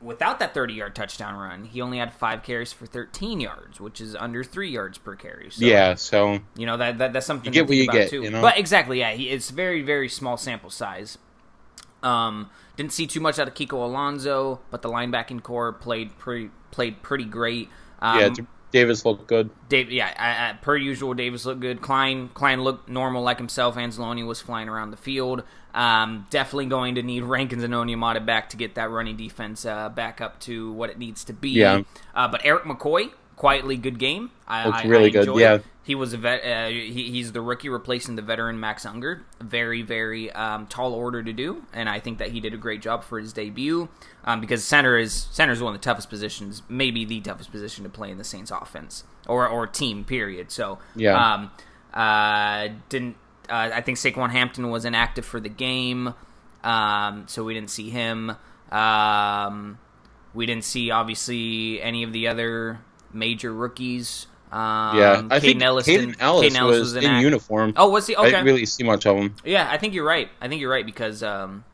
[0.00, 4.00] without that 30 yard touchdown run, he only had five carries for 13 yards, which
[4.00, 5.50] is under three yards per carry.
[5.50, 7.92] So, Yeah, so you know that, that that's something You get think what you about
[7.94, 8.22] get, too.
[8.22, 8.40] you know?
[8.40, 11.18] But exactly, yeah, he, it's very very small sample size.
[12.02, 16.50] Um, didn't see too much out of Kiko Alonso, but the linebacking core played pretty
[16.70, 17.68] played pretty great.
[18.02, 19.50] Um, yeah, Davis looked good.
[19.68, 21.80] Dave, yeah, I, I, per usual, Davis looked good.
[21.80, 23.76] Klein, Klein looked normal like himself.
[23.76, 25.44] Anzalone was flying around the field.
[25.72, 29.88] Um, definitely going to need Rankins and Onyemata back to get that running defense uh,
[29.88, 31.50] back up to what it needs to be.
[31.50, 31.82] Yeah.
[32.14, 34.30] Uh, but Erik McCoy, quietly good game.
[34.46, 35.54] I, Looked I- really I good, yeah.
[35.54, 35.64] it.
[35.84, 36.44] He was a vet.
[36.44, 39.22] Uh, he, he's the rookie replacing the veteran Max Unger.
[39.40, 42.80] Very, very um, tall order to do, and I think that he did a great
[42.80, 43.88] job for his debut.
[44.24, 47.82] Um, because center is center is one of the toughest positions, maybe the toughest position
[47.82, 50.04] to play in the Saints offense or or team.
[50.04, 50.52] Period.
[50.52, 51.16] So Yeah.
[51.34, 51.50] um,
[51.92, 53.16] uh, didn't
[53.48, 56.14] uh, I think Saquan Hampton was inactive for the game,
[56.62, 58.36] um, so we didn't see him.
[58.70, 59.78] Um,
[60.32, 62.78] we didn't see obviously any of the other
[63.12, 64.26] major rookies.
[64.50, 67.72] Um, Yeah, I think Kaden Elliss, Caden didn't- Ellis, Kaden Elliss was, in inact- uniform.
[67.76, 68.14] Oh, was he?
[68.14, 68.30] I Okay.
[68.32, 69.34] didn't really see much of him.
[69.44, 70.28] Yeah, I think you're right.
[70.42, 71.64] I think you're right because um,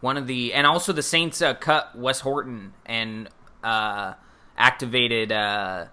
[0.00, 3.28] one of the and also the Saints uh, cut Wes Horton and
[3.62, 4.14] uh,
[4.56, 5.86] activated uh,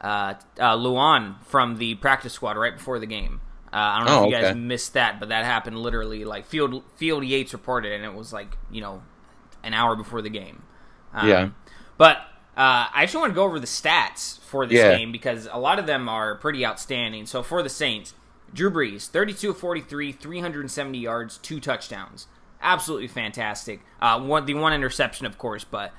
[0.00, 3.40] uh, uh, Luan from the practice squad right before the game.
[3.72, 4.58] Uh, I don't know Oh, if you guys okay.
[4.58, 8.56] missed that, but that happened literally like Field Field Yates reported, and it was like
[8.70, 9.02] you know
[9.62, 10.62] an hour before the game.
[11.14, 11.48] Um, Yeah.
[11.96, 12.18] but
[12.56, 14.96] uh, I actually want to go over the stats for this Yeah.
[14.96, 17.26] game because a lot of them are pretty outstanding.
[17.26, 18.14] So for the Saints,
[18.52, 22.26] Drew Brees, 32 of 43, 370 yards, two touchdowns.
[22.60, 23.80] Absolutely fantastic.
[24.00, 25.92] Uh, one, the one interception, of course, but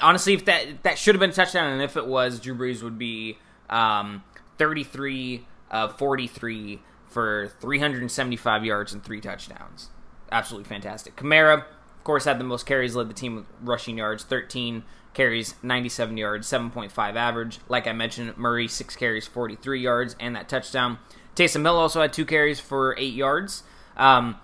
[0.00, 2.82] honestly, if that that should have been a touchdown, and if it was, Drew Brees
[2.82, 4.22] would be um,
[4.58, 9.88] 33 of 43 for 375 yards and three touchdowns.
[10.30, 11.16] Absolutely fantastic.
[11.16, 11.64] Kamara,
[12.00, 16.16] of course, had the most carries, led the team with rushing yards, 13 carries, 97
[16.16, 17.58] yards, 7.5 average.
[17.68, 20.98] Like I mentioned, Murray, 6 carries, 43 yards, and that touchdown.
[21.36, 23.64] Taysom Hill also had 2 carries for 8 yards.
[23.98, 24.40] Um,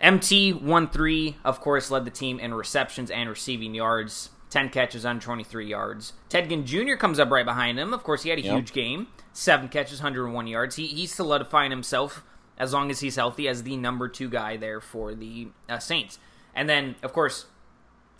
[0.00, 4.30] MT 1 3, of course, led the team in receptions and receiving yards.
[4.48, 6.14] 10 catches on 23 yards.
[6.30, 6.94] Ted Ginn Jr.
[6.94, 7.92] comes up right behind him.
[7.92, 8.54] Of course, he had a yep.
[8.54, 9.08] huge game.
[9.34, 10.76] Seven catches, 101 yards.
[10.76, 12.24] He, he's solidifying himself,
[12.56, 16.18] as long as he's healthy, as the number two guy there for the uh, Saints.
[16.54, 17.46] And then, of course,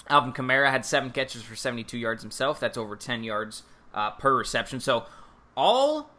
[0.08, 2.60] Alvin Kamara had seven catches for 72 yards himself.
[2.60, 3.62] That's over 10 yards
[3.94, 4.80] uh, per reception.
[4.80, 5.04] So
[5.56, 6.10] all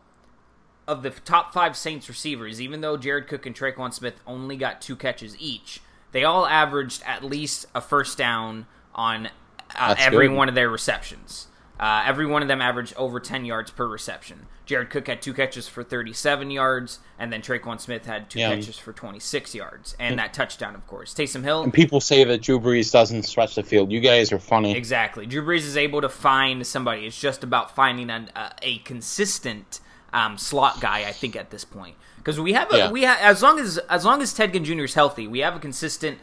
[0.88, 4.82] of the top five Saints receivers, even though Jared Cook and Tre'Quan Smith only got
[4.82, 9.30] two catches each, they all averaged at least a first down on
[9.76, 10.36] uh, every good.
[10.36, 11.48] one of their receptions.
[11.80, 14.48] Uh, every one of them averaged over 10 yards per reception.
[14.66, 18.56] Jared Cook had two catches for 37 yards, and then Tre'Quan Smith had two yeah.
[18.56, 21.14] catches for 26 yards, and, and that touchdown, of course.
[21.14, 21.64] Taysom Hill.
[21.64, 23.92] And people say that Drew Brees doesn't stretch the field.
[23.92, 24.76] You guys are funny.
[24.76, 25.26] Exactly.
[25.26, 27.06] Drew Brees is able to find somebody.
[27.06, 29.82] It's just about finding a, a, a consistent
[30.14, 31.08] um, slot guy.
[31.08, 32.92] I think at this point, because we have a, yeah.
[32.92, 34.86] we have as long as as long as Ted Ginn Jr.
[34.86, 36.18] is healthy, we have a consistent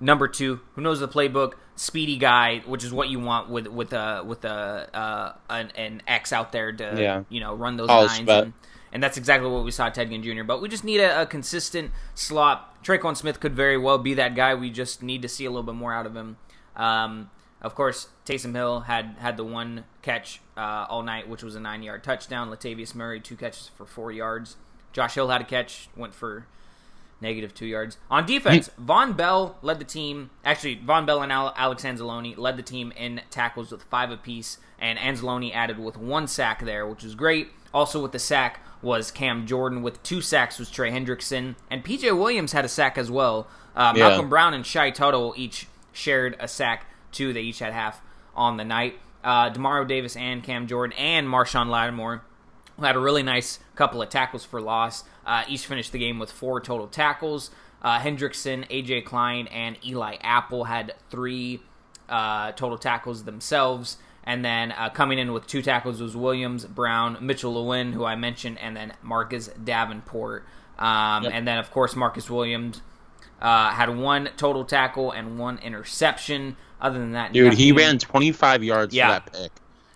[0.00, 3.92] number two who knows the playbook speedy guy, which is what you want with with
[3.92, 7.24] a with a uh, an, an, X out there to yeah.
[7.28, 8.28] you know run those lines.
[8.28, 8.52] And,
[8.92, 10.44] and, that's exactly what we saw Ted Ginn Jr.
[10.44, 12.82] But we just need a, a, consistent slot.
[12.84, 14.54] Tre'Quan Smith could very well be that guy.
[14.54, 16.36] We just need to see a little bit more out of him.
[16.76, 17.30] Um,
[17.62, 21.60] of course, Taysom Hill had had the one catch uh, all night, which was a
[21.60, 22.50] nine yard touchdown.
[22.50, 24.56] Latavius Murray two catches for four yards.
[24.92, 26.46] Josh Hill had a catch, went for
[27.22, 27.96] negative two yards.
[28.10, 30.30] On defense, Vonn Bell led the team.
[30.44, 34.98] Actually, Vonn Bell and Alex Anzalone led the team in tackles with five apiece, and
[34.98, 37.48] Anzalone added with one sack there, which was great.
[37.72, 39.82] Also with the sack was Cam Jordan.
[39.82, 43.46] With two sacks was Trey Hendrickson, and PJ Williams had a sack as well.
[43.74, 44.08] Uh, yeah.
[44.08, 47.32] Malcolm Brown and Shy Tuttle each shared a sack too.
[47.32, 48.02] They each had half
[48.34, 48.98] on the night.
[49.24, 52.22] Uh, Demario Davis and Cam Jordan and Marshon Lattimore
[52.80, 55.04] had a really nice couple of tackles for loss.
[55.24, 57.50] Uh, each finished the game with four total tackles.
[57.80, 61.60] Uh, Hendrickson, AJ Klein, and Eli Apple had three
[62.08, 63.98] uh, total tackles themselves.
[64.24, 68.14] And then uh, coming in with two tackles was Williams, Brown, Mitchell Loewen, who I
[68.14, 70.44] mentioned, and then Marcus Davenport.
[70.78, 71.32] Um, yep.
[71.34, 72.82] And then, of course, Marcus Williams
[73.40, 76.56] uh, had one total tackle and one interception.
[76.80, 79.20] Other than that, dude, he ran 25 yards yeah.
[79.20, 79.52] for that pick.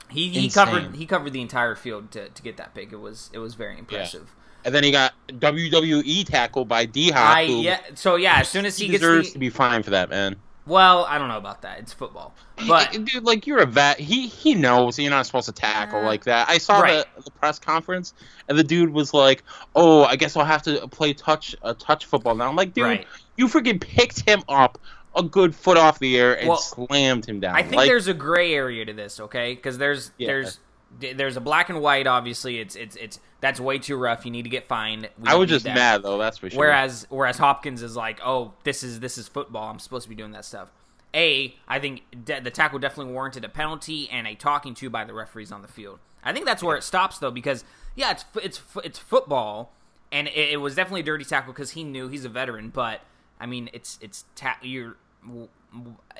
[0.09, 2.93] He, he covered he covered the entire field to, to get that pick.
[2.93, 4.33] It was it was very impressive.
[4.37, 4.43] Yeah.
[4.67, 7.39] And then he got WWE tackled by D Hop.
[7.49, 9.93] Yeah, so yeah, as soon as he, he gets deserves the, to be fined for
[9.93, 10.35] that, man.
[10.67, 11.79] Well, I don't know about that.
[11.79, 12.35] It's football,
[12.67, 14.01] but dude, like you're a vet.
[14.01, 16.49] He he knows you're not supposed to tackle like that.
[16.49, 17.07] I saw right.
[17.15, 18.13] the, the press conference,
[18.49, 19.45] and the dude was like,
[19.77, 22.85] "Oh, I guess I'll have to play touch uh, touch football now." I'm like, dude,
[22.85, 23.07] right.
[23.37, 24.79] you freaking picked him up
[25.15, 27.55] a good foot off the air and well, slammed him down.
[27.55, 29.55] I think like, there's a gray area to this, okay?
[29.55, 30.27] Because there's yeah.
[30.27, 30.59] there's
[30.99, 32.07] there's a black and white.
[32.07, 34.25] Obviously, it's it's it's that's way too rough.
[34.25, 35.09] You need to get fined.
[35.19, 35.77] We I was just that.
[35.77, 36.19] mad though.
[36.19, 36.59] That's for sure.
[36.59, 39.71] Whereas whereas Hopkins is like, oh, this is this is football.
[39.71, 40.69] I'm supposed to be doing that stuff.
[41.15, 45.05] A, I think de- the tackle definitely warranted a penalty and a talking to by
[45.05, 46.01] the referees on the field.
[46.25, 49.73] I think that's where it stops though, because yeah, it's it's it's football,
[50.11, 52.71] and it, it was definitely a dirty tackle because he knew he's a veteran.
[52.71, 53.01] But
[53.39, 54.97] I mean, it's it's ta- you're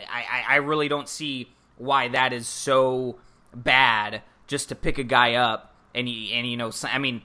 [0.09, 3.19] I, I really don't see why that is so
[3.53, 7.23] bad just to pick a guy up and he, and you know I mean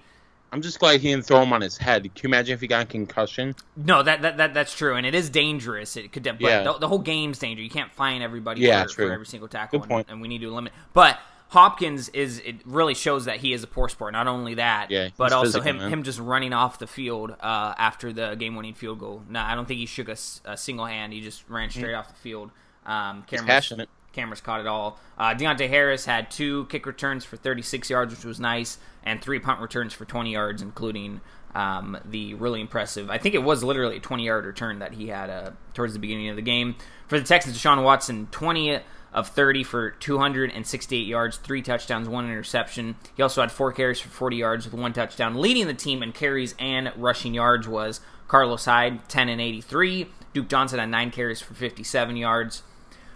[0.54, 2.04] I'm just glad he didn't throw him on his head.
[2.04, 3.56] Can you imagine if he got a concussion?
[3.78, 5.96] No, that, that, that that's true, and it is dangerous.
[5.96, 6.64] It could, but yeah.
[6.64, 7.64] the, the whole game's dangerous.
[7.64, 9.08] You can't fine everybody yeah, for, true.
[9.08, 10.08] for every single tackle, Good point.
[10.08, 10.74] And, and we need to limit.
[10.92, 11.20] But
[11.52, 14.12] Hopkins is it really shows that he is a poor sport.
[14.12, 15.90] Not only that, yeah, but also physical, him man.
[15.90, 19.24] him just running off the field uh, after the game winning field goal.
[19.30, 21.14] No, I don't think he shook a, a single hand.
[21.14, 21.96] He just ran straight mm-hmm.
[22.00, 22.52] off the field.
[22.86, 23.88] Um, passionate.
[24.13, 25.00] Cameras caught it all.
[25.17, 29.39] Uh, Deonte Harris had two kick returns for 36 yards, which was nice, and three
[29.39, 31.21] punt returns for 20 yards, including
[31.56, 33.10] um, the really impressive.
[33.10, 36.00] I think it was literally a 20 yard return that he had uh, towards the
[36.00, 36.75] beginning of the game
[37.08, 37.58] for the Texans.
[37.58, 38.79] Deshaun Watson 20
[39.13, 42.96] of 30 for 268 yards, three touchdowns, one interception.
[43.15, 45.36] He also had four carries for 40 yards with one touchdown.
[45.36, 50.08] Leading the team in carries and rushing yards was Carlos Hyde, 10 and 83.
[50.33, 52.63] Duke Johnson had nine carries for 57 yards.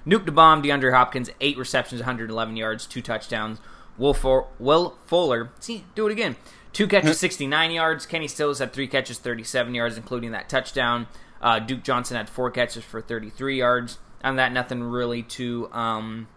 [0.05, 3.59] Nuke the bomb, DeAndre Hopkins, eight receptions, 111 yards, two touchdowns.
[3.97, 6.35] Will, For- Will Fuller, see, do it again.
[6.73, 8.05] Two catches, 69 yards.
[8.05, 11.07] Kenny Stills had three catches, 37 yards, including that touchdown.
[11.41, 16.27] Uh, Duke Johnson had four catches for 33 yards on that, nothing really to um,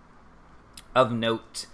[0.95, 1.67] of note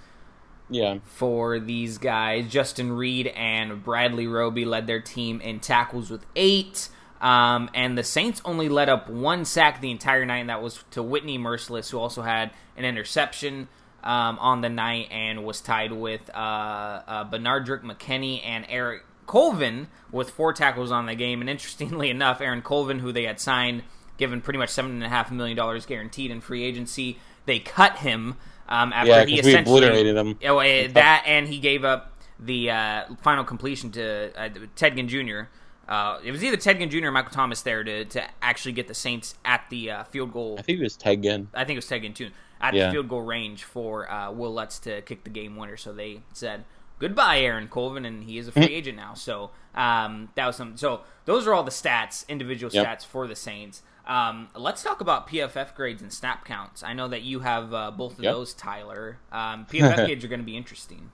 [0.71, 0.99] Yeah.
[1.05, 2.49] for these guys.
[2.51, 6.89] Justin Reid and Bradley Roby led their team in tackles with eight.
[7.25, 10.85] Um, and the Saints only let up one sack the entire night, and that was
[10.91, 13.69] to Whitney Mercilus, who also had an interception
[14.03, 19.89] um, on the night and was tied with uh, uh, Benardrick McKinney and Eric Colvin
[20.13, 21.41] with four tackles on the game.
[21.41, 23.85] And interestingly enough, Aaron Colvin, who they had signed,
[24.19, 28.37] given pretty much $7.5 million guaranteed in free agency, they cut him
[28.69, 29.79] um, after Yeah, he essentially.
[29.79, 30.39] obliterated him.
[30.45, 35.09] Oh, eh, that and he gave up the uh, final completion to uh, Ted Ginn
[35.09, 35.49] Jr.
[35.89, 37.07] Uh, it was either Ted Ginn Jr.
[37.09, 40.57] or Michael Thomas there to, to actually get the Saints at the uh, field goal.
[40.59, 41.49] I think it was Ted Ginn.
[41.55, 42.31] I think it was Ted Ginn too
[42.61, 42.87] at Yeah.
[42.87, 45.77] the field goal range for uh, Will Lutz to kick the game winner.
[45.77, 46.65] So they said
[46.99, 49.15] goodbye, Aaron Colvin, and he is a free agent now.
[49.15, 50.77] So um, that was some.
[50.77, 52.87] So those are all the stats, individual Yep.
[52.87, 53.83] stats for the Saints.
[54.07, 56.83] Um, let's talk about PFF grades and snap counts.
[56.83, 58.33] I know that you have uh, both of Yep.
[58.35, 59.19] those, Tyler.
[59.33, 61.11] Um, PFF grades are going to be interesting.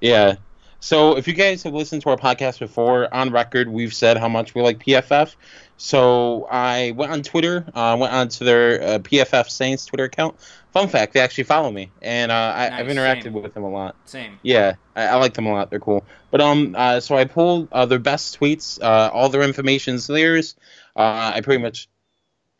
[0.00, 0.36] Yeah.
[0.80, 4.28] So if you guys have listened to our podcast before, on record, we've said how
[4.28, 5.34] much we like PFF.
[5.76, 10.36] So I went on Twitter, uh, went on to their uh, PFF Saints Twitter account.
[10.72, 13.32] Fun fact, they actually follow me, and uh, I, I've interacted same.
[13.32, 13.96] with them a lot.
[14.04, 14.38] Same.
[14.42, 15.70] Yeah, I, I like them a lot.
[15.70, 16.04] They're cool.
[16.30, 18.80] But um, uh, so I pulled uh, their best tweets.
[18.82, 20.56] Uh, all their information's theirs.
[20.94, 21.88] Uh, I pretty much,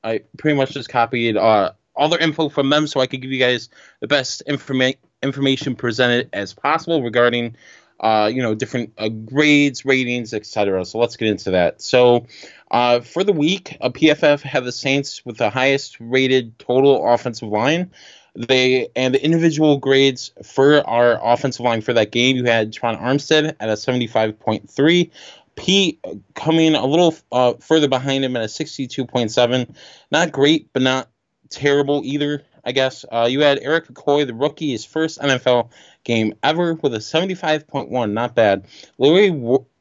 [0.03, 3.31] I pretty much just copied uh, all their info from them, so I could give
[3.31, 3.69] you guys
[4.01, 7.57] the best informa- information presented as possible regarding,
[8.01, 10.85] uh, you know, different uh, grades, ratings, etc.
[10.85, 11.83] So let's get into that.
[11.83, 12.27] So.
[12.71, 17.49] Uh, for the week, uh, PFF had the Saints with the highest rated total offensive
[17.49, 17.91] line
[18.39, 22.37] they and the individual grades for our offensive line for that game.
[22.37, 25.11] You had Tron Armstead at a 75.3.
[25.57, 26.01] Pete
[26.35, 29.75] coming a little uh, further behind him at a 62.7.
[30.13, 31.11] Not great, but not
[31.51, 33.05] terrible either, I guess.
[33.11, 35.71] Uh, you had Erik McCoy, the rookie, his first NFL
[36.05, 38.13] game ever with a 75.1.
[38.13, 38.67] Not bad.
[38.99, 39.31] Larry,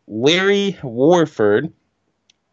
[0.07, 1.71] Larry Warford,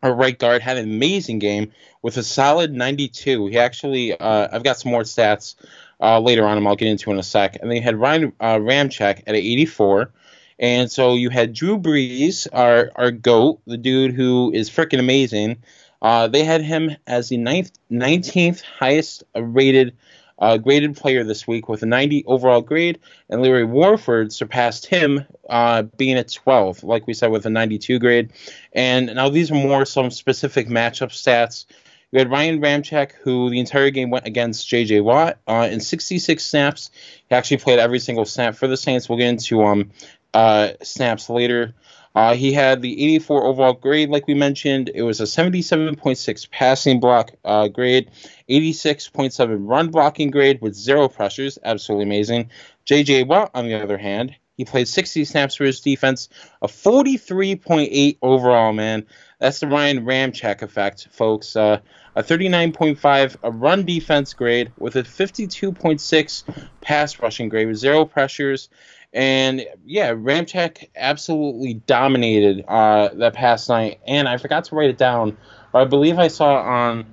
[0.02, 3.46] our right guard, had an amazing game with a solid 92.
[3.46, 5.54] He actually, uh, I've got some more stats
[6.00, 7.56] uh, later on, and I'll get into in a sec.
[7.60, 10.10] And they had Ryan uh, Ramczyk at an 84.
[10.58, 15.58] And so you had Drew Brees, our our goat, the dude who is freaking amazing.
[16.00, 19.96] Uh, they had him as the ninth, 19th highest rated
[20.38, 25.24] uh, graded player this week with a 90 overall grade, and Larry Warford surpassed him,
[25.48, 28.32] uh, being at 12, like we said, with a 92 grade.
[28.72, 31.66] And now these are more some specific matchup stats.
[32.10, 35.00] You had Ryan Ramczyk, who the entire game went against J.J.
[35.00, 36.90] Watt uh, in 66 snaps.
[37.28, 39.08] He actually played every single snap for the Saints.
[39.08, 39.90] We'll get into um
[40.32, 41.74] uh, snaps later.
[42.14, 44.90] Uh, he had the 84 overall grade, like we mentioned.
[44.94, 48.10] It was a 77.6 passing block uh, grade,
[48.48, 51.58] 86.7 run blocking grade with zero pressures.
[51.64, 52.50] Absolutely amazing.
[52.84, 53.24] J.J.
[53.24, 56.28] Watt, on the other hand, he played 60 snaps for his defense,
[56.62, 59.06] a 43.8 overall, man.
[59.40, 61.56] That's the Ryan Ramczyk effect, folks.
[61.56, 61.80] Uh,
[62.14, 68.68] a 39.5 a run defense grade with a 52.6 pass rushing grade with zero pressures.
[69.14, 74.00] And yeah, Ramczyk absolutely dominated uh, that past night.
[74.06, 75.36] And I forgot to write it down,
[75.72, 77.06] but I believe I saw on.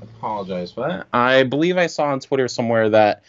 [0.00, 1.06] Apologize for that.
[1.12, 3.22] I believe I saw on Twitter somewhere that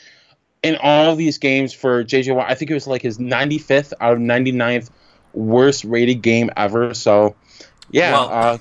[0.63, 4.13] in all these games for JJ Watt, I think it was like his 95th out
[4.13, 4.89] of 99th
[5.33, 6.93] worst rated game ever.
[6.93, 7.35] So
[7.91, 8.57] yeah, Well- uh,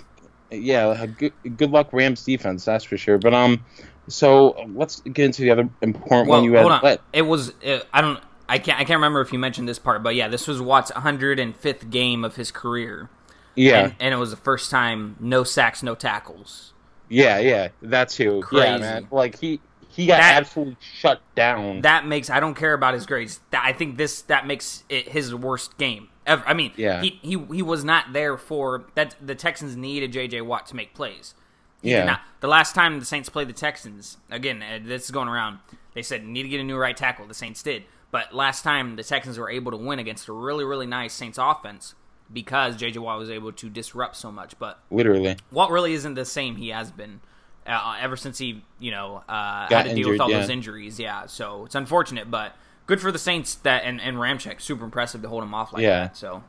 [0.51, 3.19] yeah, good, good luck Rams defense, that's for sure.
[3.19, 3.64] But um,
[4.09, 6.61] so let's get into the other important Well, one you had.
[6.62, 6.81] hold on.
[6.83, 9.78] Let- It was uh, I don't I can't I can't remember if you mentioned this
[9.78, 13.11] part, but yeah, this was Watt's 105th game of his career.
[13.55, 16.72] yeah, and, and it was the first time no sacks, no tackles.
[17.09, 18.42] yeah, yeah, that's who.
[18.53, 21.82] Yeah, man, like he he got That- absolutely shut down.
[21.82, 23.40] That makes I don't care about his grades.
[23.51, 26.42] That, I think this that makes it his worst game ever.
[26.46, 27.03] I mean, Yeah.
[27.03, 29.14] he he he was not there for that.
[29.20, 30.40] The Texans needed J.J.
[30.42, 31.34] Watt to make plays.
[31.82, 32.05] He Yeah.
[32.05, 32.20] not.
[32.40, 35.59] The last time the Saints played the Texans, again, uh, this is going around.
[35.94, 37.26] They said need to get a new right tackle.
[37.26, 40.64] The Saints did, but last time the Texans were able to win against a really
[40.64, 41.94] really nice Saints offense
[42.32, 42.98] because J.J.
[42.98, 44.59] Watt was able to disrupt so much.
[44.59, 47.20] But Literally, Watt really isn't the same he has been
[47.66, 50.40] uh, ever since he, you know, uh, had to deal with all yeah.
[50.40, 50.98] those injuries.
[50.98, 52.54] Yeah, so it's unfortunate, but
[52.86, 55.82] good for the Saints that and, and Ramczyk, super impressive to hold him off like
[55.82, 56.00] Yeah.
[56.00, 56.16] that.
[56.16, 56.42] So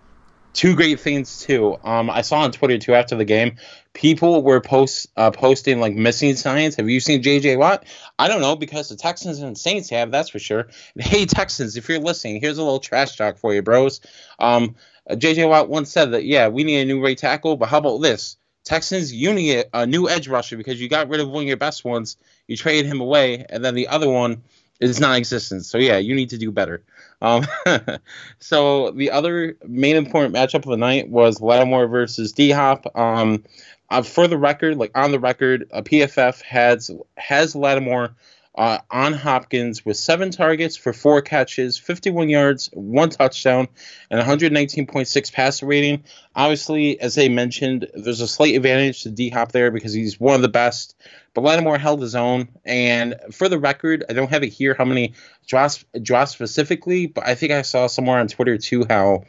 [0.60, 1.78] two great things too.
[1.86, 3.56] Um, I saw on Twitter too after the game,
[3.94, 6.76] people were post uh, posting like missing signs.
[6.76, 7.86] Have you seen JJ Watt?
[8.20, 10.12] I don't know because the Texans and Saints have.
[10.12, 10.68] That's for sure.
[11.00, 14.02] Hey Texans, if you're listening, here's a little trash talk for you, bros.
[14.38, 14.76] Um,
[15.10, 17.78] uh, JJ Watt once said that yeah, we need a new right tackle, but how
[17.78, 18.36] about this?
[18.66, 21.56] Texans, you need a new edge rusher because you got rid of one of your
[21.56, 22.18] best ones.
[22.48, 24.44] You traded him away, and then the other one
[24.80, 25.66] It's non-existent.
[25.66, 26.84] So yeah, you need to do better.
[27.22, 27.46] Um,
[28.40, 32.86] so the other main important matchup of the night was Lattimore versus D Hop.
[32.96, 33.44] Um,
[33.90, 38.16] uh, for the record, like on the record, a PFF has has Lattimore
[38.60, 43.70] uh, on Hopkins with seven targets for four catches, 51 yards, one touchdown,
[44.12, 46.04] and 119.6 passer rating.
[46.36, 50.36] Obviously, as they mentioned, there's a slight advantage to D Hop there because he's one
[50.36, 50.98] of the best.
[51.34, 52.50] But Lattimore held his own.
[52.66, 55.14] And for the record, I don't have it here how many
[55.48, 55.86] drops,
[56.26, 59.24] specifically, but I think I saw somewhere on Twitter too how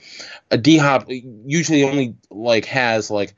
[0.51, 3.37] a D Hop usually only like has like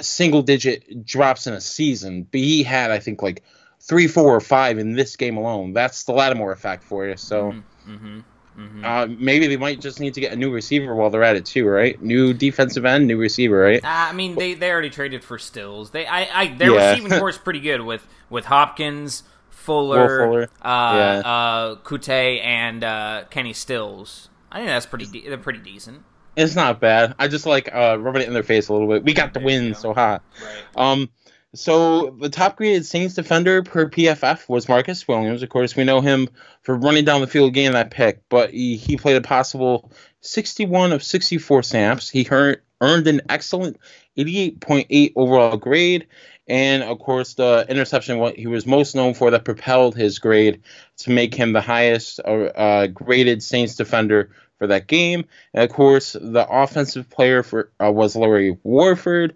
[0.00, 3.42] single digit drops in a season, but he had I think like
[3.86, 5.72] three, four, or five in this game alone.
[5.72, 7.16] That's the Lattimore effect for you.
[7.16, 7.52] So
[7.86, 8.20] mm-hmm,
[8.58, 8.84] mm-hmm.
[8.84, 11.44] Uh, maybe they might just need to get a new receiver while they're at it
[11.44, 12.00] too, right?
[12.02, 13.84] New defensive end, new receiver, right?
[13.84, 15.90] Uh, I mean, they, they already traded for Stills.
[15.90, 16.90] They I, I their yeah.
[16.90, 19.22] receiving corps is pretty good with with Hopkins.
[19.50, 20.42] Fuller, Fuller.
[20.60, 21.22] Uh, yeah.
[21.24, 24.28] uh, Coutee, and uh, Kenny Stills.
[24.52, 25.06] I think that's pretty.
[25.06, 26.02] De- they're pretty decent.
[26.36, 27.14] It's not bad.
[27.18, 29.04] I just like uh, rubbing it in their face a little bit.
[29.04, 30.22] We got the win so hot.
[30.42, 30.64] Right.
[30.76, 31.08] Um,
[31.54, 35.42] so the top graded Saints defender per PFF was Marcus Williams.
[35.42, 36.28] Of course, we know him
[36.62, 39.90] for running down the field getting that pick, but he, he played a possible
[40.20, 42.10] 61 of 64 snaps.
[42.10, 43.78] He earned, earned an excellent
[44.18, 46.06] 88.8 overall grade,
[46.46, 50.62] and of course, the interception what he was most known for that propelled his grade
[50.98, 55.24] to make him the highest uh, uh graded Saints defender for that game.
[55.52, 59.34] And of course, the offensive player for uh, was Larry Warford.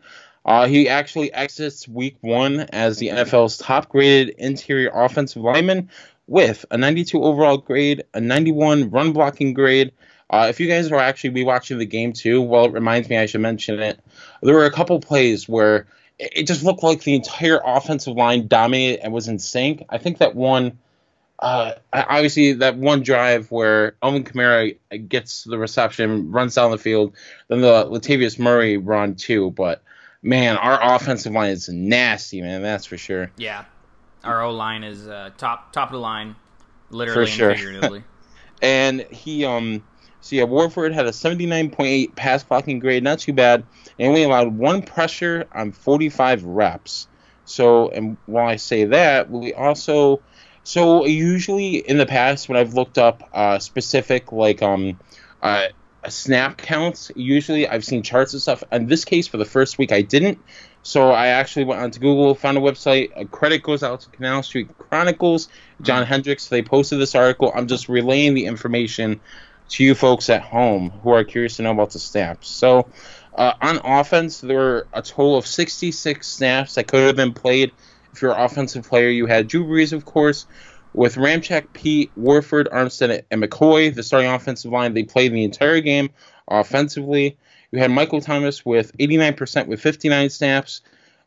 [0.49, 5.91] Uh, he actually exits week one as the NFL's top graded interior offensive lineman
[6.27, 9.93] with a 92 overall grade, a 91 run blocking grade.
[10.31, 13.19] Uh, if you guys are actually be watching the game too, well, it reminds me
[13.19, 14.01] I should mention it.
[14.41, 15.87] There were a couple plays where
[16.19, 19.85] it just looked like the entire offensive line dominated and was in sync.
[19.91, 20.79] I think that one,
[21.41, 24.79] uh, obviously, that one drive where Alvin Kamara
[25.11, 27.13] gets the reception, runs down the field,
[27.49, 29.51] then the Latavius Murray run too.
[29.51, 29.83] But
[30.23, 32.63] man, our offensive line is nasty, man.
[32.63, 33.31] That's for sure.
[33.37, 33.65] Yeah,
[34.25, 36.37] our O line is uh, top top of the line,
[36.91, 37.51] literally for sure.
[37.51, 38.05] and figuratively.
[38.63, 39.83] and he um.
[40.21, 43.65] So yeah, Warford had a 79.8 pass blocking grade, not too bad,
[43.99, 47.07] and only allowed one pressure on 45 reps.
[47.45, 50.21] So, and while I say that, we also,
[50.65, 54.99] so usually in the past when I've looked up uh, specific like um,
[55.41, 55.69] uh,
[56.09, 57.11] snap counts.
[57.15, 58.63] Usually, I've seen charts and stuff.
[58.73, 60.39] In this case, for the first week, I didn't.
[60.83, 63.11] So I actually went onto Google, found a website.
[63.17, 65.49] A credit goes out to Canal Street Chronicles,
[65.83, 66.13] John mm-hmm.
[66.13, 66.49] Hendricks.
[66.49, 67.53] They posted this article.
[67.55, 69.21] I'm just relaying the information
[69.71, 72.49] to you folks at home who are curious to know about the snaps.
[72.49, 72.89] So
[73.35, 77.73] uh, on offense, there were a total of 66 snaps that could have been played.
[78.13, 80.47] If you're an offensive player, you had Drew Brees, of course,
[80.99, 85.81] with Ramczyk, Pete, Warford, Armstead, and McCoy, the starting offensive line, they played the entire
[85.81, 86.11] game
[86.49, 87.39] offensively.
[87.71, 90.81] You had Michael Thomas with 89% with 59 snaps.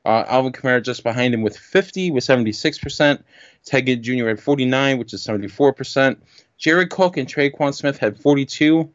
[0.03, 3.23] Uh, Alvin Kamara just behind him with 50 with 76%.
[3.63, 4.27] Ted Jr.
[4.27, 6.17] had 49, which is 74%.
[6.57, 8.91] Jared Cook and Tre'Quan Smith had 42,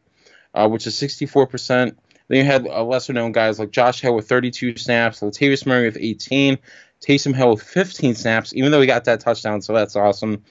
[0.53, 1.95] uh, which is 64%.
[2.27, 5.85] Then you had uh, lesser known guys like Josh Hill with 32 snaps, Latavius Murray
[5.85, 6.59] with 18,
[7.01, 10.43] Taysom Hill with 15 snaps, even though he got that touchdown, so that's awesome.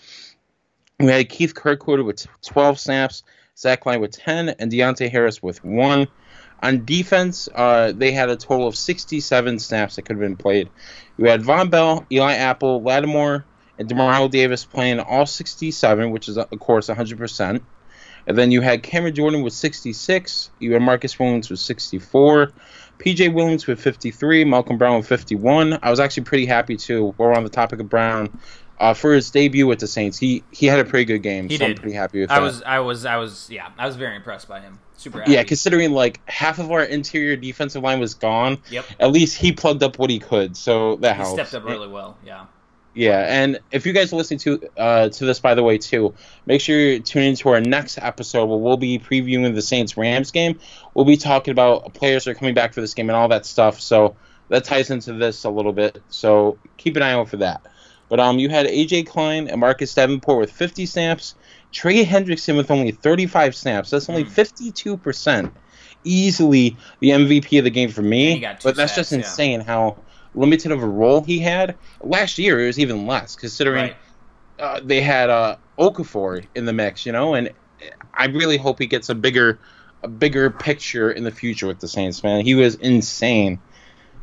[0.99, 3.23] We had Keith Kirkwood with 12 snaps,
[3.59, 6.07] Zach Line with 10, and Deonte Harris with 1.
[6.63, 10.71] On defense, uh, they had a total of 67 snaps that could have been played.
[11.19, 13.45] We had Vonn Bell, Eli Apple, Lattimore,
[13.79, 17.61] and Demario Davis playing all 67, which is, of course, 100%.
[18.27, 20.51] And then you had Cameron Jordan with 66.
[20.59, 22.53] You had Marcus Williams with 64.
[22.99, 25.79] PJ Williams with 53, Malcolm Brown with 51.
[25.83, 27.15] I was actually pretty happy too.
[27.19, 28.39] We're on the topic of Brown.
[28.79, 31.49] Uh, for his debut with the Saints, he he had a pretty good game.
[31.49, 31.77] He so did.
[31.77, 32.43] I'm pretty happy with I that.
[32.43, 34.79] was I was I was yeah I was very impressed by him.
[34.99, 35.33] Super happy.
[35.33, 38.59] Yeah, considering like half of our interior defensive line was gone.
[38.71, 38.85] Yep.
[39.01, 41.33] At least he plugged up what he could, so that he helps.
[41.33, 42.19] Stepped up really well.
[42.25, 42.47] Yeah.
[42.97, 46.15] Yeah, and if you guys are listening to uh, to this, by the way, too,
[46.47, 50.31] make sure you tune into our next episode where we'll be previewing the Saints Rams
[50.31, 50.59] game.
[50.95, 53.45] We'll be talking about players that are coming back for this game and all that
[53.45, 53.81] stuff.
[53.83, 54.17] So
[54.49, 56.03] that ties into this a little bit.
[56.09, 57.61] So keep an eye out for that.
[58.09, 61.35] But um, you had AJ Klein and Marcus Davenport with 50 snaps,
[61.73, 63.91] Trey Hendrickson with only 35 snaps.
[63.91, 65.53] That's only 52 percent,
[66.03, 68.43] easily the MVP of the game for me.
[68.63, 69.67] But that's just insane yeah.
[69.67, 69.99] how
[70.37, 71.77] limited of a role he had.
[72.01, 73.97] Last year it was even less, considering right.
[74.59, 77.35] uh, they had uh, Okafor in the mix, you know.
[77.35, 77.53] And
[78.15, 79.59] I really hope he gets a bigger,
[80.03, 82.23] a bigger picture in the future with the Saints.
[82.23, 83.59] Man, he was insane.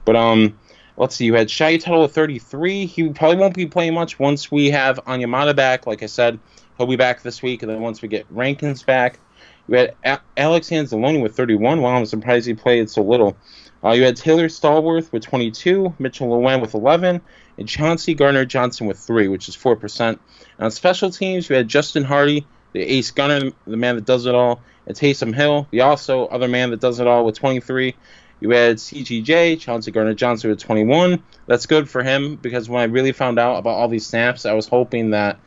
[0.06, 0.60] But um,
[0.98, 1.26] let's see.
[1.26, 2.86] You had Shy Tuttle at 33.
[2.86, 5.88] He probably won't be playing much once we have Onyemata back.
[5.88, 6.40] Like I said,
[6.78, 9.20] He'll be back this week, and then once we get Rankins back,
[9.68, 11.82] We had a- Alex Anzalone with 31.
[11.82, 13.38] Wow, I'm surprised he played so little.
[13.84, 17.22] Uh, you had Taylor Stallworth with 22, Mitchell Loewen with 11,
[17.58, 20.00] and Chauncey Gardner Johnson with 3, which is 4%.
[20.10, 20.20] And
[20.60, 24.34] on special teams, you had Justin Hardy, the ace gunner, the man that does it
[24.34, 27.96] all, and Taysom Hill, the also other man that does it all, with 23.
[28.40, 31.22] You had CGJ, Chauncey Gardner Johnson with 21.
[31.46, 34.54] That's good for him because when I really found out about all these snaps, I
[34.54, 35.40] was hoping that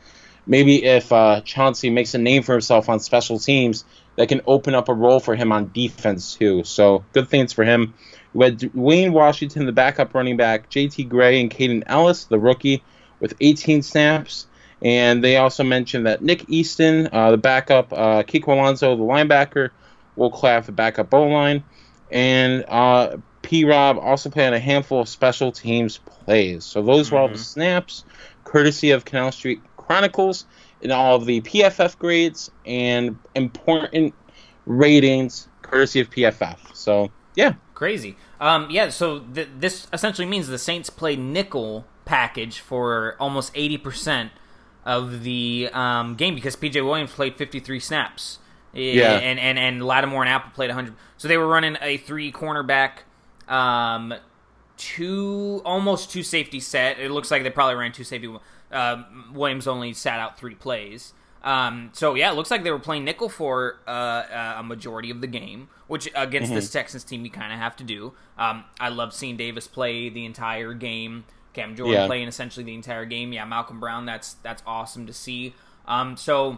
[0.45, 3.83] maybe if uh, Chauncey makes a name for himself on special teams,
[4.17, 6.63] that can open up a role for him on defense too.
[6.63, 7.93] So good things for him.
[8.37, 12.83] We had Wayne Washington, the backup running back, JT Gray, and Kaden Elliss, the rookie,
[13.19, 14.45] with 18 snaps.
[14.79, 19.71] And they also mentioned that Nick Easton, uh, the backup, uh, Kiko Alonso, the linebacker,
[20.15, 21.63] Will Clapp, the backup O line,
[22.11, 23.65] and uh, P.
[23.65, 26.63] Rob also played on a handful of special teams plays.
[26.63, 27.37] So those were all the Mhm.
[27.43, 28.05] snaps,
[28.43, 30.45] courtesy of Canal Street Chronicles,
[30.83, 34.13] and all of the PFF grades and important
[34.67, 36.59] ratings, courtesy of PFF.
[36.75, 38.17] So yeah, Crazy.
[38.41, 44.31] Um, yeah, so th- this essentially means the Saints play nickel package for almost 80%
[44.83, 48.39] of the um, game because PJ Williams played 53 snaps.
[48.73, 49.11] Yeah.
[49.11, 50.95] And, and, and Lattimore and Apple played 100.
[51.17, 53.01] So they were running a three cornerback,
[53.47, 54.15] um,
[54.77, 56.99] two, almost two safety set.
[56.99, 58.35] It looks like they probably ran two safety.
[58.71, 61.13] Uh, Williams only sat out three plays.
[61.43, 65.09] Um, so yeah, it looks like they were playing nickel for uh, uh, a majority
[65.11, 68.13] of the game, which against this Texans team you kind of have to do.
[68.37, 71.25] Um, I love seeing Davis play the entire game.
[71.53, 72.05] Cam Jordan Yeah.
[72.07, 73.33] playing essentially the entire game.
[73.33, 74.05] Yeah, Malcolm Brown.
[74.05, 75.53] That's that's awesome to see.
[75.87, 76.57] Um, so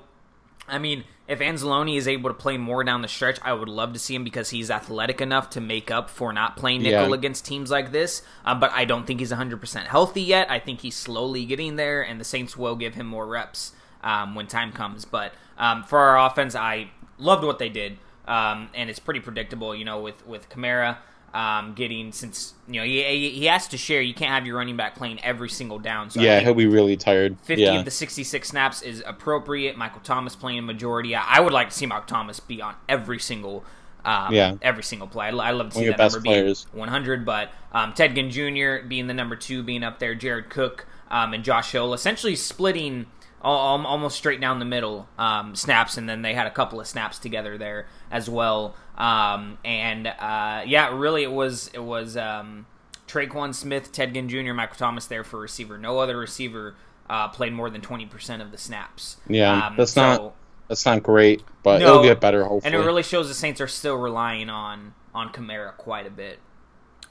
[0.67, 3.93] I mean, if Anzalone is able to play more down the stretch, I would love
[3.93, 7.13] to see him because he's athletic enough to make up for not playing nickel Yeah.
[7.15, 8.21] against teams like this.
[8.45, 10.49] Uh, but I don't think he's 100% healthy yet.
[10.51, 13.71] I think he's slowly getting there, and the Saints will give him more reps
[14.03, 15.05] um, when time comes.
[15.05, 17.97] But um, for our offense, I loved what they did,
[18.27, 20.97] um, and it's pretty predictable, you know, with, with Kamara.
[21.31, 24.01] Um, getting since you know he, he has to share.
[24.01, 26.09] You can't have your running back playing every single down.
[26.09, 27.37] So I yeah, he'll be really tired.
[27.43, 27.77] 50 yeah.
[27.77, 29.77] of the 66 snaps is appropriate.
[29.77, 31.15] Michael Thomas playing majority.
[31.15, 33.63] I I would like to see Michael Thomas be on every single
[34.03, 34.55] um, Yeah.
[34.63, 35.27] every single play.
[35.27, 36.65] I'd love to see One of your that best number players.
[36.65, 37.25] be 100.
[37.25, 38.87] But um, Ted Ginn Jr.
[38.87, 43.05] being the number two, being up there, Jared Cook um, and Josh Hill essentially splitting
[43.41, 47.19] almost straight down the middle um, snaps, and then they had a couple of snaps
[47.19, 48.75] together there as well.
[48.97, 52.65] Um, and uh, yeah, really, it was it was um,
[53.07, 55.77] Tre'Quan Smith, Ted Ginn Jr., Michael Thomas there for receiver.
[55.77, 56.75] No other receiver
[57.09, 59.17] uh, played more than twenty percent of the snaps.
[59.27, 60.35] Yeah, Um, that's so- not
[60.67, 62.73] that's not great, but No, it'll get better hopefully.
[62.73, 66.39] and it really shows the Saints are still relying on on Kamara quite a bit.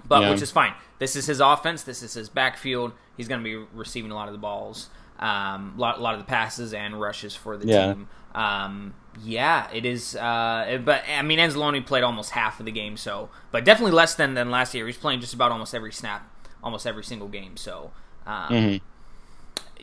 [0.06, 0.30] But Yeah.
[0.30, 0.74] which is fine.
[1.00, 1.82] This is his offense.
[1.82, 2.92] This is his backfield.
[3.16, 4.88] He's going to be receiving a lot of the balls,
[5.18, 7.92] um, a lot, a lot of the passes and rushes for the Yeah.
[7.92, 8.08] team.
[8.34, 10.14] Um, yeah, it is.
[10.14, 14.14] Uh, but I mean, Anzalone played almost half of the game, so but definitely less
[14.14, 14.86] than than last year.
[14.86, 16.28] He's playing just about almost every snap,
[16.62, 17.56] almost every single game.
[17.56, 17.90] So.
[18.26, 18.80] Um, Mhm.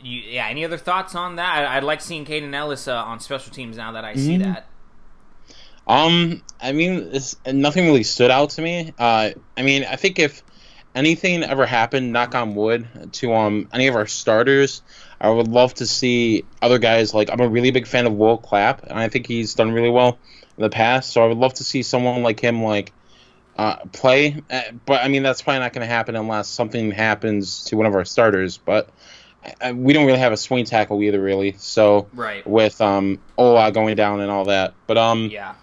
[0.00, 0.46] you, yeah.
[0.46, 1.68] Any other thoughts on that?
[1.68, 4.40] I, I'd like seeing Kaden Elliss uh, on special teams now that I see Mhm.
[4.40, 4.66] that.
[5.86, 8.92] Um, I mean, it's, nothing really stood out to me.
[8.98, 10.42] Uh, I mean, I think if
[10.94, 14.82] anything ever happened, knock on wood, to um any of our starters,
[15.20, 17.14] I would love to see other guys.
[17.14, 19.90] Like, I'm a really big fan of Will Clapp, and I think he's done really
[19.90, 20.18] well
[20.56, 21.12] in the past.
[21.12, 22.92] So I would love to see someone like him, like,
[23.56, 24.42] uh, play.
[24.50, 27.86] Uh, but I mean, that's probably not going to happen unless something happens to one
[27.86, 28.58] of our starters.
[28.58, 28.90] But
[29.60, 31.52] uh, we don't really have a swing tackle either, really.
[31.58, 32.46] So Right.
[32.46, 35.30] with um Ola going down and all that, but um.
[35.32, 35.54] Yeah.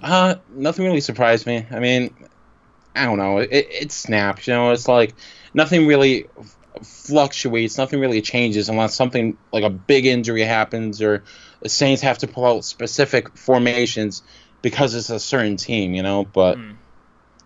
[0.00, 1.66] Uh, nothing really surprised me.
[1.68, 2.14] I mean,
[2.94, 3.38] I don't know.
[3.38, 4.70] It, it snaps, you know.
[4.70, 5.14] It's like
[5.52, 6.28] nothing really
[6.82, 7.78] fluctuates.
[7.78, 11.24] Nothing really changes unless something like a big injury happens or
[11.62, 14.22] the Saints have to pull out specific formations
[14.62, 16.24] because it's a certain team, you know.
[16.24, 16.76] But Mm.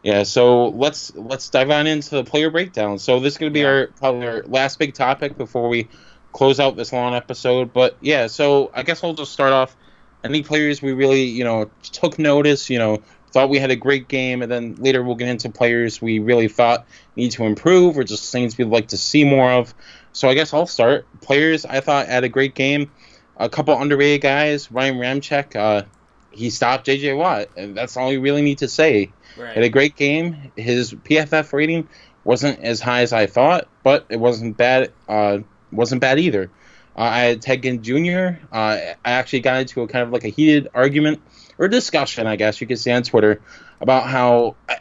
[0.02, 2.98] yeah, so let's let's dive on into the player breakdown.
[2.98, 3.66] So this is gonna be Yeah.
[3.66, 5.88] our probably our last big topic before we
[6.32, 7.72] close out this long episode.
[7.72, 9.76] But yeah, so I guess I'll just start off.
[10.22, 13.02] Any players we really you know took notice, you know,
[13.34, 16.48] thought we had a great game, and then later we'll get into players we really
[16.48, 19.74] thought need to improve or just things we'd like to see more of.
[20.12, 21.06] So I guess I'll start.
[21.20, 22.90] Players I thought had a great game.
[23.36, 24.70] A couple underrated guys.
[24.72, 25.82] Ryan Ramczyk, uh,
[26.30, 27.14] he stopped J.J.
[27.14, 29.54] Watt, and that's all you really need to say Right.
[29.54, 30.52] had a great game.
[30.56, 31.88] His PFF rating
[32.22, 34.92] wasn't as high as I thought, but it wasn't bad.
[35.08, 35.38] Uh,
[35.72, 36.50] wasn't bad either.
[36.96, 38.38] Uh, I had Ted Ginn Jr.
[38.52, 41.20] Uh, I actually got into a kind of like a heated argument
[41.58, 43.40] or discussion, I guess you could say on Twitter,
[43.80, 44.74] about how uh,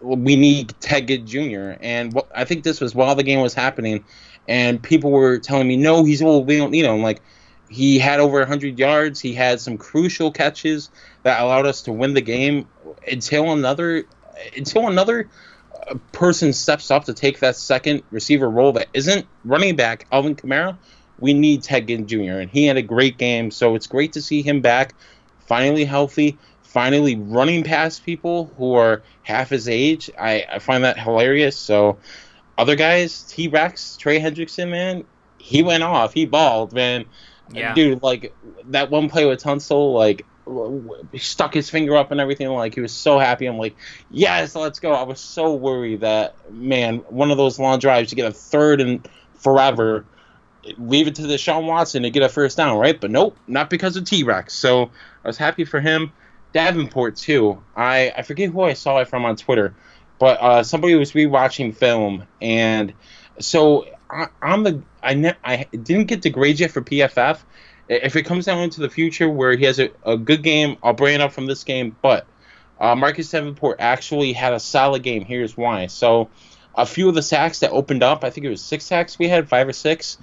[0.00, 1.76] we need Ted Ginn Jr.
[1.80, 4.04] And what, I think this was while the game was happening,
[4.46, 6.46] and people were telling me, "No, he's old.
[6.46, 7.20] We don't need him." Like,
[7.68, 9.20] he had over 100 yards.
[9.20, 10.90] He had some crucial catches
[11.22, 12.66] that allowed us to win the game
[13.06, 14.04] until another
[14.56, 15.28] until another
[15.88, 20.36] uh, person steps up to take that second receiver role that isn't running back Alvin
[20.36, 20.76] Kamara.
[21.18, 22.38] We need Ted Ginn Jr.
[22.38, 24.94] and he had a great game, so it's great to see him back,
[25.48, 30.10] finally healthy, finally running past people who are half his age.
[30.18, 31.56] I, I find that hilarious.
[31.56, 31.98] So
[32.56, 35.04] other guys, T Rex, Trey Hendrickson, man,
[35.38, 36.12] he went off.
[36.12, 37.06] He balled, man.
[37.50, 37.74] Yeah.
[37.74, 38.34] Dude, like
[38.66, 40.26] that one play with Tunsil, like
[41.18, 42.48] stuck his finger up and everything.
[42.48, 43.46] Like he was so happy.
[43.46, 43.76] I'm like,
[44.10, 44.92] yes, let's go.
[44.92, 48.80] I was so worried that man, one of those long drives to get a third
[48.80, 50.04] and forever,
[50.76, 53.00] leave it to Deshaun Watson to get a first down, right?
[53.00, 54.54] But nope, not because of T Rex.
[54.54, 54.90] So
[55.24, 56.12] I was happy for him.
[56.52, 57.62] Davenport too.
[57.76, 59.74] I I forget who I saw it from on Twitter,
[60.18, 62.92] but uh, somebody was rewatching film, and
[63.38, 67.40] so I, am the I ne- I didn't get the grade yet for PFF.
[67.88, 70.92] If it comes down into the future where he has a, a good game, I'll
[70.92, 71.96] bring it up from this game.
[72.02, 72.26] But
[72.78, 75.24] uh, Marcus Davenport actually had a solid game.
[75.24, 75.86] Here's why.
[75.86, 76.28] So
[76.74, 79.28] a few of the sacks that opened up, I think it was six sacks we
[79.28, 80.18] had, five or six.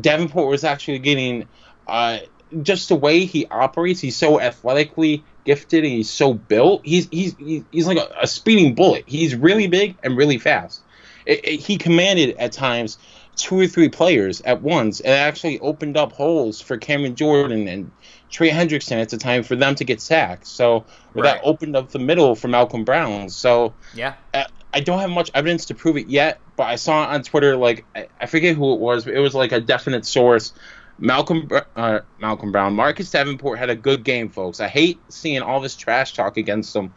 [0.00, 1.48] Davenport was actually getting
[1.86, 2.18] uh,
[2.62, 4.00] just the way he operates.
[4.00, 6.84] He's so athletically gifted and he's so built.
[6.84, 7.34] He's he's
[7.70, 9.04] he's like a, a speeding bullet.
[9.06, 10.82] He's really big and really fast.
[11.26, 12.98] It, it, he commanded at times
[13.36, 17.90] two or three players at once, and actually opened up holes for Cameron Jordan and
[18.30, 20.46] Trey Hendrickson at the time for them to get sacked.
[20.46, 21.24] So right.
[21.24, 23.30] that opened up the middle for Malcolm Brown.
[23.30, 24.14] So yeah.
[24.34, 27.56] Uh, I don't have much evidence to prove it yet, but I saw on Twitter
[27.56, 30.52] like I, I forget who it was, but it was like a definite source
[31.00, 34.60] Malcolm uh, Malcolm Brown, Marcus Davenport had a good game, folks.
[34.60, 36.92] I hate seeing all this trash talk against him.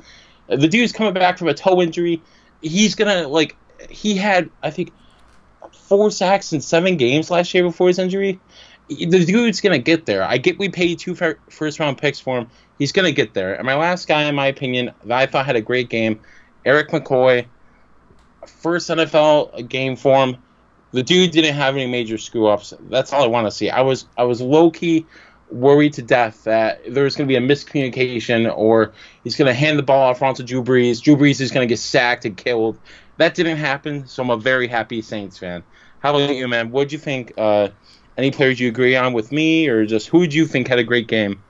[0.48, 2.22] The dude's coming back from a toe injury.
[2.62, 3.56] He's gonna like
[3.90, 4.92] he had I think
[5.72, 8.42] four sacks in seven games last year before his injury.
[8.90, 10.24] The dude's gonna get there.
[10.24, 12.50] I get we paid two first round picks for him.
[12.78, 13.54] He's gonna get there.
[13.54, 16.20] And my last guy, in my opinion, that I thought had a great game,
[16.66, 17.46] Erik McCoy.
[18.50, 20.38] First NFL game for him
[20.94, 22.74] the dude didn't have any major screw ups.
[22.90, 23.70] That's all I want to see.
[23.70, 25.06] I was I was low key
[25.50, 29.54] worried to death that there was going to be a miscommunication or he's going to
[29.54, 31.02] hand the ball off onto Drew Brees.
[31.02, 32.80] Drew Brees is going to get sacked and killed.
[33.18, 35.64] That didn't happen, so I'm a very happy Saints fan.
[36.00, 36.72] How about you, man?
[36.72, 37.34] What do you think?
[37.38, 37.70] Uh,
[38.16, 40.84] any players you agree on with me, or just who do you think had a
[40.84, 41.42] great game?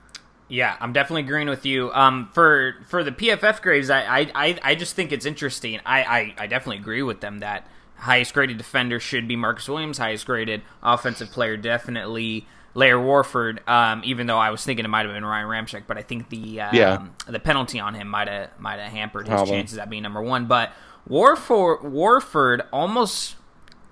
[0.48, 1.92] Yeah, I'm definitely agreeing with you.
[1.92, 5.80] Um, for for the PFF grades, I I, I just think it's interesting.
[5.86, 7.66] I, I, I definitely agree with them that
[7.96, 9.98] highest graded defender should be Marcus Williams.
[9.98, 13.62] Highest graded offensive player definitely Lair Warford.
[13.66, 16.28] Um, even though I was thinking it might have been Ryan Ramczyk, but I think
[16.28, 17.06] the um, yeah.
[17.26, 19.52] the penalty on him might have might have hampered his Probably.
[19.52, 20.46] chances at being number one.
[20.46, 20.72] But
[21.08, 23.36] Warford Warford almost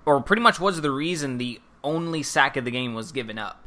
[0.05, 3.62] or pretty much was the reason the only sack of the game was given up.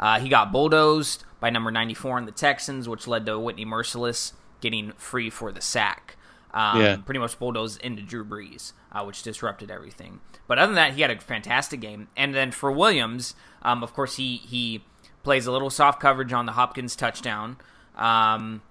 [0.00, 4.32] Uh, he got bulldozed by number 94 in the Texans, which led to Whitney Mercilus
[4.60, 6.16] getting free for the sack.
[6.52, 6.96] Um, yeah.
[6.96, 10.20] Pretty much bulldozed into Drew Brees uh, which disrupted everything.
[10.46, 12.08] But other than that, he had a fantastic game.
[12.16, 14.84] And then for Williams, um, of course, he he
[15.22, 17.58] plays a little soft coverage on the Hopkins touchdown.
[17.96, 18.62] Um,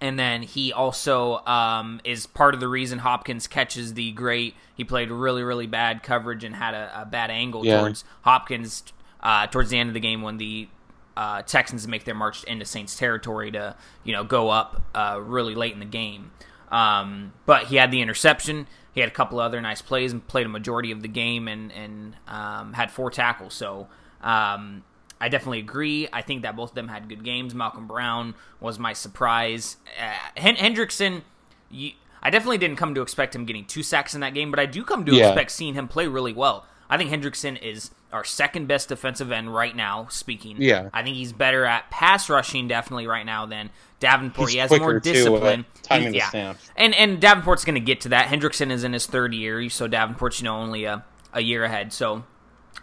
[0.00, 4.54] and then he also um, is part of the reason Hopkins catches the great.
[4.74, 7.78] He played really, really bad coverage and had a, a bad angle yeah.
[7.78, 8.82] towards Hopkins
[9.24, 10.68] uh, towards the end of the game when the
[11.16, 15.54] uh, Texans make their march into Saints territory to you know go up uh, really
[15.54, 16.30] late in the game.
[16.70, 18.66] Um, but he had the interception.
[18.92, 21.72] He had a couple other nice plays and played a majority of the game and
[21.72, 23.54] and um, had four tackles.
[23.54, 23.88] So
[24.22, 24.84] um,
[25.20, 26.08] I definitely agree.
[26.12, 27.54] I think that both of them had good games.
[27.54, 29.76] Malcolm Brown was my surprise.
[29.98, 31.22] Uh, Hendrickson,
[31.70, 34.58] you, I definitely didn't come to expect him getting two sacks in that game, but
[34.58, 35.28] I do come to yeah.
[35.28, 36.66] expect seeing him play really well.
[36.90, 40.06] I think Hendrickson is our second best defensive end right now.
[40.08, 44.50] Speaking, yeah, I think he's better at pass rushing definitely right now than Davenport.
[44.50, 45.66] He's he has more discipline.
[45.82, 46.54] Timing yeah.
[46.76, 48.28] And and Davenport's going to get to that.
[48.28, 51.92] Hendrickson is in his third year, so Davenport's you know only a, a year ahead,
[51.92, 52.22] so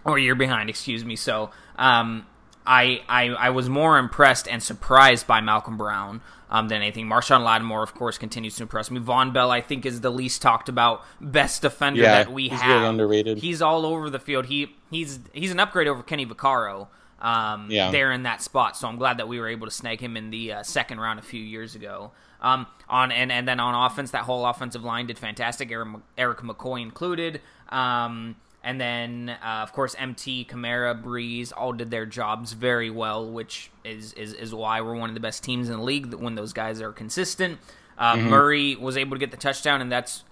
[0.04, 1.16] or a year behind, excuse me.
[1.16, 2.28] So um,
[2.68, 6.22] I, I I was more impressed and surprised by Malcolm Brown
[6.52, 7.08] um, than anything.
[7.08, 9.00] Marshon Lattimore, of course, continues to impress me.
[9.00, 12.60] Vonn Bell, I think, is the least talked about best defender yeah, that we he's
[12.60, 12.70] have.
[12.70, 13.38] Really underrated.
[13.40, 14.46] He's all over the field.
[14.46, 16.88] He he's he's an upgrade over Kenny Vaccaro.
[17.20, 17.92] Um, yeah.
[17.92, 18.76] there in that spot.
[18.76, 21.20] So I'm glad that we were able to snag him in the uh, second round
[21.20, 22.14] a few years ago.
[22.42, 25.72] Um, on and, and then on offense, that whole offensive line did fantastic.
[25.72, 27.40] Eric, Erik McCoy included.
[27.70, 33.28] Um, and then, uh, of course, MT, Kamara, Brees all did their jobs very well,
[33.28, 36.36] which is, is, is why we're one of the best teams in the league when
[36.36, 37.58] those guys are consistent.
[37.98, 38.30] Uh, mm-hmm.
[38.30, 40.24] Murray was able to get the touchdown, and that's.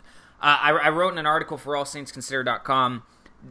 [0.41, 3.03] Uh, I, I, wrote in an article for AllSaintsConsider.com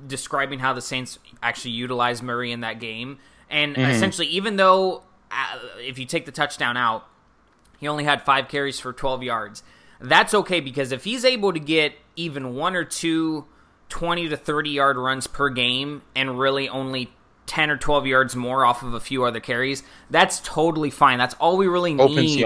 [0.07, 3.19] describing how the Saints actually utilized Murray in that game.
[3.51, 3.91] And mm-hmm.
[3.91, 7.07] essentially, even though uh, if you take the touchdown out,
[7.79, 9.63] he only had five carries for 12 yards.
[10.01, 13.47] That's okay because if he's able to get even one or two
[13.89, 17.11] 20 to 30 yard runs per game and really only
[17.47, 21.19] 10 or 12 yards more off of a few other carries, that's totally fine.
[21.19, 22.45] That's all we really need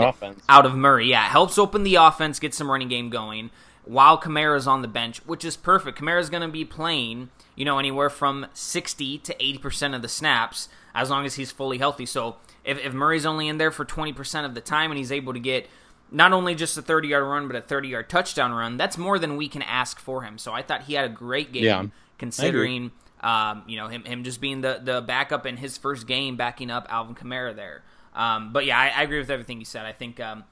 [0.48, 1.10] out of Murray.
[1.10, 3.50] Yeah, helps open the offense, get some running game going
[3.84, 5.98] while Kamara's on the bench, which is perfect.
[5.98, 10.68] Kamara's going to be playing, you know, anywhere from 60 to 80% of the snaps
[10.94, 12.06] as long as he's fully healthy.
[12.06, 15.32] So if, if Murray's only in there for 20% of the time and he's able
[15.32, 15.68] to get
[16.12, 19.18] not only just a 30 yard run, but a 30 yard touchdown run, that's more
[19.18, 20.38] than we can ask for him.
[20.38, 21.86] So I thought he had a great game yeah,
[22.18, 22.92] considering.
[23.20, 26.72] Um, you know him, him just being the, the backup in his first game, backing
[26.72, 27.84] up Alvin Kamara there.
[28.14, 29.86] Um, but yeah, I, I, agree with everything you said.
[29.86, 30.42] I think um,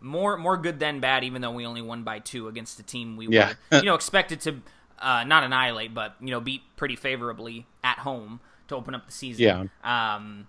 [0.00, 3.16] more more good than bad, even though we only won by two against the team
[3.16, 3.54] we yeah.
[3.70, 4.60] were you know expected to
[4.98, 9.12] uh, not annihilate, but you know beat pretty favorably at home to open up the
[9.12, 9.70] season.
[9.84, 10.14] Yeah.
[10.16, 10.48] Um,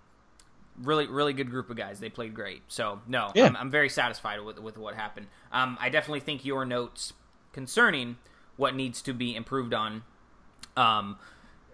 [0.82, 2.00] really really good group of guys.
[2.00, 2.62] They played great.
[2.68, 3.46] So no, yeah.
[3.46, 5.26] I'm, I'm very satisfied with with what happened.
[5.52, 7.12] Um, I definitely think your notes
[7.52, 8.16] concerning
[8.56, 10.02] what needs to be improved on.
[10.76, 11.18] Um,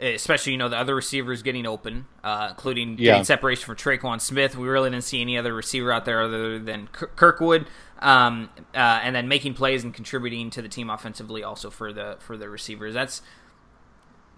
[0.01, 3.13] especially you know the other receivers getting open, uh, including yeah.
[3.13, 4.57] getting separation for Tre'Quan Smith.
[4.57, 7.67] We really didn't see any other receiver out there other than Kirkwood,
[8.01, 12.17] um, uh, and then making plays and contributing to the team offensively also for the
[12.21, 12.95] for the receivers.
[12.95, 13.23] That's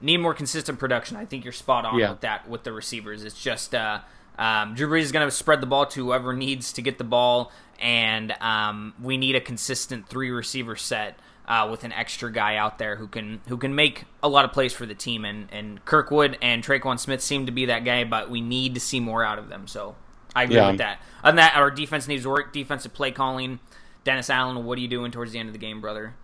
[0.00, 1.16] need more consistent production.
[1.16, 2.10] I think you're spot on yeah.
[2.10, 3.24] with that with the receivers.
[3.24, 4.00] It's just uh,
[4.38, 7.04] um, Drew Brees is going to spread the ball to whoever needs to get the
[7.04, 11.18] ball, and um, we need a consistent three receiver set.
[11.48, 14.52] Uh, with an extra guy out there who can who can make a lot of
[14.52, 18.02] plays for the team, and, and Kirkwood and Tre'Quan Smith seem to be that guy,
[18.02, 19.68] but we need to see more out of them.
[19.68, 19.94] So
[20.34, 20.70] I agree yeah.
[20.70, 21.00] with that.
[21.22, 22.52] Other than that, our defense needs work.
[22.52, 23.60] Defensive play calling.
[24.02, 26.14] Dennis Allen, what are you doing towards the end of the game, brother?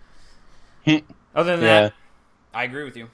[0.84, 0.98] Hmm.
[1.34, 1.80] Other than yeah.
[1.80, 1.94] that,
[2.52, 3.08] I agree with you.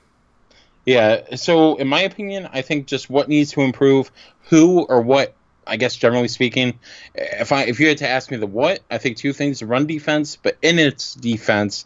[0.88, 1.36] Yeah.
[1.36, 4.10] So, in my opinion, I think just what needs to improve,
[4.48, 5.34] who or what.
[5.66, 6.78] I guess generally speaking,
[7.14, 9.86] if I if you had to ask me the what, I think two things: run
[9.86, 11.84] defense, but in its defense,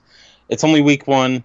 [0.49, 1.43] it's only week one.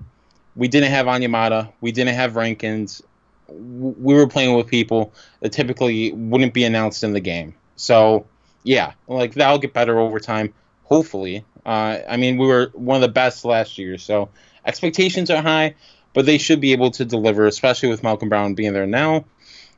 [0.55, 1.71] We didn't have Onyemata.
[1.81, 3.01] We didn't have Rankins.
[3.47, 7.55] We were playing with people that typically wouldn't be announced in the game.
[7.75, 8.27] So,
[8.61, 10.53] yeah, like that'll get better over time,
[10.83, 11.43] hopefully.
[11.65, 14.29] Uh, I mean, we were one of the best last year, so
[14.63, 15.73] expectations are high
[16.17, 19.25] but they should be able to deliver, especially with Malcolm Brown being there now.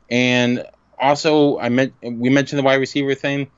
[0.08, 0.64] And
[0.98, 3.50] also, I meant we mentioned the wide receiver thing,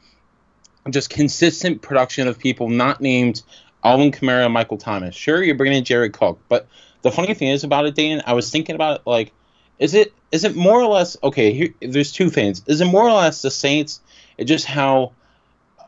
[0.91, 3.45] just consistent production of people not named
[3.85, 5.15] Alvin Kamara and Michael Thomas.
[5.15, 6.67] Sure, you're bringing in Jared Cook, but
[7.03, 8.21] the funny thing is about it, Dan.
[8.27, 9.33] I was thinking about it like,
[9.79, 11.53] is it is it more or less okay?
[11.53, 12.65] Here, there's two things.
[12.67, 14.01] Is it more or less the Saints?
[14.37, 15.13] It just how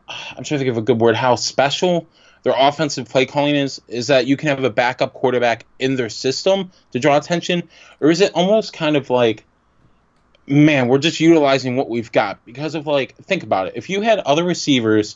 [0.07, 1.17] I'm trying to think of a good word.
[1.17, 2.07] How special
[2.45, 6.09] their offensive play calling is is that you can have a backup quarterback in their
[6.09, 7.67] system to draw attention,
[7.99, 9.43] or is it almost kind of like,
[10.45, 13.73] man, we're just utilizing what we've got because of like, think about it.
[13.75, 15.15] If you had other receivers,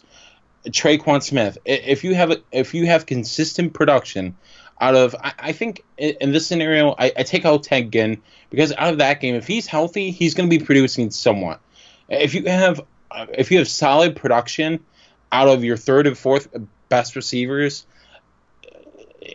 [0.65, 4.35] Tre'Quan Smith, if you have if you have consistent production
[4.81, 8.73] out of, I, I think in this scenario, I, I take out Ted Ginn because
[8.75, 11.61] out of that game, if he's healthy, he's going to be producing somewhat.
[12.09, 14.83] If you have uh, if you have solid production
[15.31, 16.47] out of your third and fourth
[16.89, 17.85] best receivers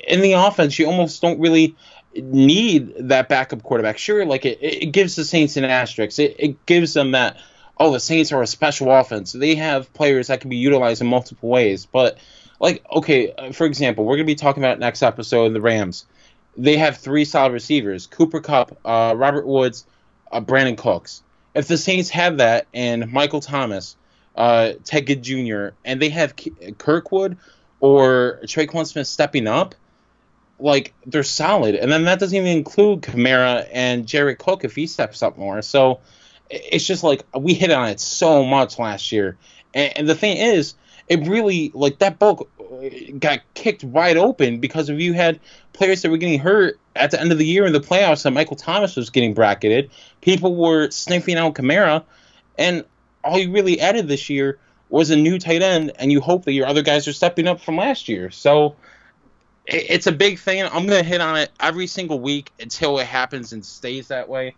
[0.06, 1.74] in the offense, you almost don't really
[2.14, 3.98] need that backup quarterback.
[3.98, 6.18] Sure, like it, it gives the Saints an asterisk.
[6.18, 7.38] It, it gives them that,
[7.78, 9.32] oh, the Saints are a special offense.
[9.32, 11.86] They have players that can be utilized in multiple ways.
[11.86, 12.18] But,
[12.60, 16.06] like, okay, for example, we're going to be talking about next episode the Rams.
[16.56, 19.86] They have three solid receivers Cooper Kupp, uh, Robert Woods,
[20.30, 21.22] uh, Brandin Cooks.
[21.54, 23.96] If the Saints have that and Michael Thomas,
[24.36, 26.34] uh, Ted Jr., and they have
[26.78, 27.36] Kirkwood
[27.80, 29.74] or Tre'Quan Smith stepping up,
[30.58, 31.74] like they're solid.
[31.74, 35.62] And then that doesn't even include Kamara and Jared Cook if he steps up more.
[35.62, 36.00] So
[36.50, 39.36] it's just like we hit on it so much last year.
[39.74, 40.74] And, and the thing is,
[41.08, 45.38] it really like that book uh, got kicked wide open because if you had
[45.74, 48.34] players that were getting hurt at the end of the year in the playoffs and
[48.34, 49.90] Michael Thomas was getting bracketed,
[50.22, 52.04] people were sniffing out Kamara,
[52.56, 52.84] and
[53.24, 54.58] all you really added this year
[54.88, 57.60] was a new tight end, and you hope that your other guys are stepping up
[57.60, 58.30] from last year.
[58.30, 58.76] So
[59.66, 60.62] it's a big thing.
[60.62, 64.54] I'm gonna hit on it every single week until it happens and stays that way.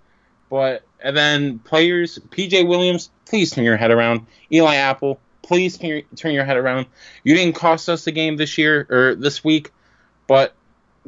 [0.51, 4.27] But and then players, PJ Williams, please turn your head around.
[4.53, 6.87] Eli Apple, please turn your, turn your head around.
[7.25, 9.71] You didn't cost us the game this year or this week,
[10.27, 10.55] but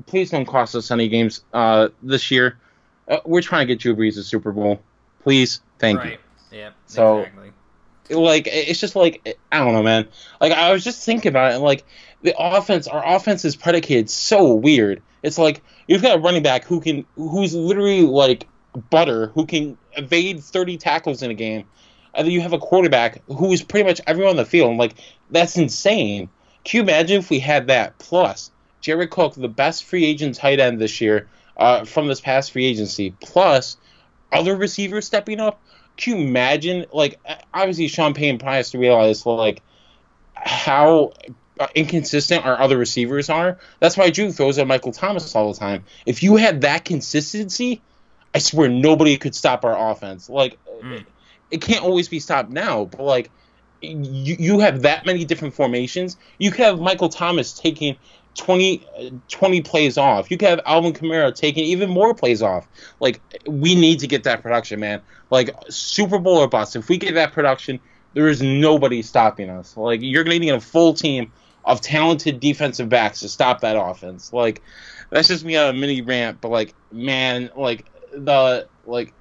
[0.06, 2.58] please don't cost us any games uh, this year.
[3.08, 4.80] Uh, we're trying to get Brees a Super Bowl.
[5.22, 6.12] Please, thank right.
[6.12, 6.18] you.
[6.50, 6.70] Yeah.
[6.86, 7.52] So, exactly.
[8.10, 10.08] like, it's just like I don't know, man.
[10.40, 11.84] Like, I was just thinking about it, and like
[12.22, 15.02] the offense, our offense is predicated so weird.
[15.22, 18.46] It's like you've got a running back who can, who's literally like
[18.90, 21.64] butter who can evade 30 tackles in a game,
[22.14, 24.76] and then you have a quarterback who is pretty much everyone on the field.
[24.76, 24.94] Like
[25.30, 26.28] that's insane.
[26.64, 30.60] Can you imagine if we had that plus Jared Cook, the best free agent tight
[30.60, 33.76] end this year uh, from this past free agency, plus
[34.32, 35.60] other receivers stepping up?
[35.98, 36.86] Can you imagine?
[36.92, 37.20] Like
[37.52, 39.60] obviously Sean Payton probably has to realize like
[40.34, 41.12] how
[41.74, 43.58] inconsistent our other receivers are.
[43.80, 45.84] That's why Drew throws at Michael Thomas all the time.
[46.06, 47.82] If you had that consistency,
[48.34, 50.28] I swear nobody could stop our offense.
[50.28, 51.04] Like mm.
[51.50, 53.30] it can't always be stopped now, but like
[53.80, 56.16] you you have that many different formations.
[56.38, 57.96] You could have Michael Thomas taking
[58.34, 58.86] 20,
[59.28, 60.30] 20 plays off.
[60.30, 62.68] You could have Alvin Kamara taking even more plays off.
[63.00, 65.00] Like we need to get that production, man.
[65.30, 66.76] Like Super Bowl or bust.
[66.76, 67.80] If we get that production,
[68.14, 69.76] there is nobody stopping us.
[69.76, 71.32] Like you're going to need a full team
[71.64, 74.32] of talented defensive backs to stop that offense.
[74.32, 74.62] Like
[75.10, 79.12] that's just me on a mini rant, but like man, like the like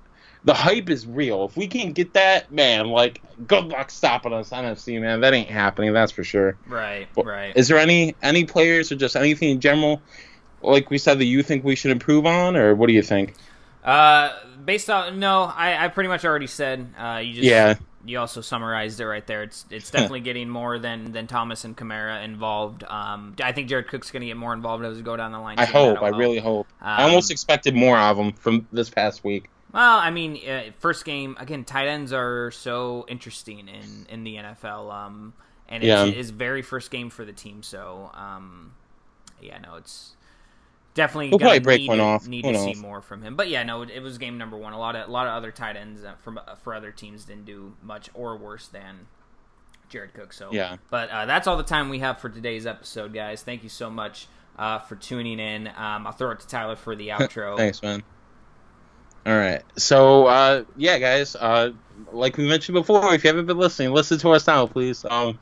[0.47, 1.43] the hype is real.
[1.43, 5.19] If we can't get that, man, like good luck stopping us NFC, man.
[5.19, 6.57] That ain't happening, that's for sure.
[6.67, 7.55] Right, right.
[7.57, 10.01] Is there any any players or just anything in general,
[10.61, 13.35] like we said, that you think we should improve on, or what do you think?
[13.83, 14.31] Uh,
[14.63, 16.93] based on no, I, I pretty much already said.
[16.97, 17.75] Uh, you just yeah
[18.05, 19.43] you also summarized it right there.
[19.43, 22.85] It's it's definitely getting more than than Thomas and Kamara involved.
[22.85, 25.39] Um, I think Jared Cook's going to get more involved as we go down the
[25.39, 25.59] line.
[25.59, 26.01] I hope.
[26.01, 26.67] I really hope.
[26.81, 29.49] Um, I almost expected more of him from this past week.
[29.73, 31.65] Well, I mean, uh, first game again.
[31.65, 35.33] Tight ends are so interesting in in the NFL, um,
[35.67, 36.35] and it's, yeah.
[36.35, 37.63] very first game for the team.
[37.63, 38.73] So, um,
[39.41, 40.15] yeah, no, it's
[40.97, 42.27] definitely we'll probably break need, one off.
[42.27, 43.35] Need to see more from him.
[43.35, 44.73] But yeah, no, it, was game number one.
[44.73, 47.25] A lot of a lot of other tight ends uh, from uh, for other teams
[47.25, 49.07] didn't do much or worse than
[49.89, 50.33] Jared Cook.
[50.33, 53.43] So yeah, but uh, that's all the time we have for today's episode, guys.
[53.43, 55.67] Thank you so much uh, for tuning in.
[55.67, 57.55] Um, I'll throw it to Tyler for the outro.
[57.55, 58.03] Thanks, man.
[59.27, 61.35] All right, so uh, yeah, guys.
[61.35, 61.73] Uh,
[62.13, 65.03] like we mentioned before, if you haven't been listening, listen to us now, please.
[65.03, 65.37] Um,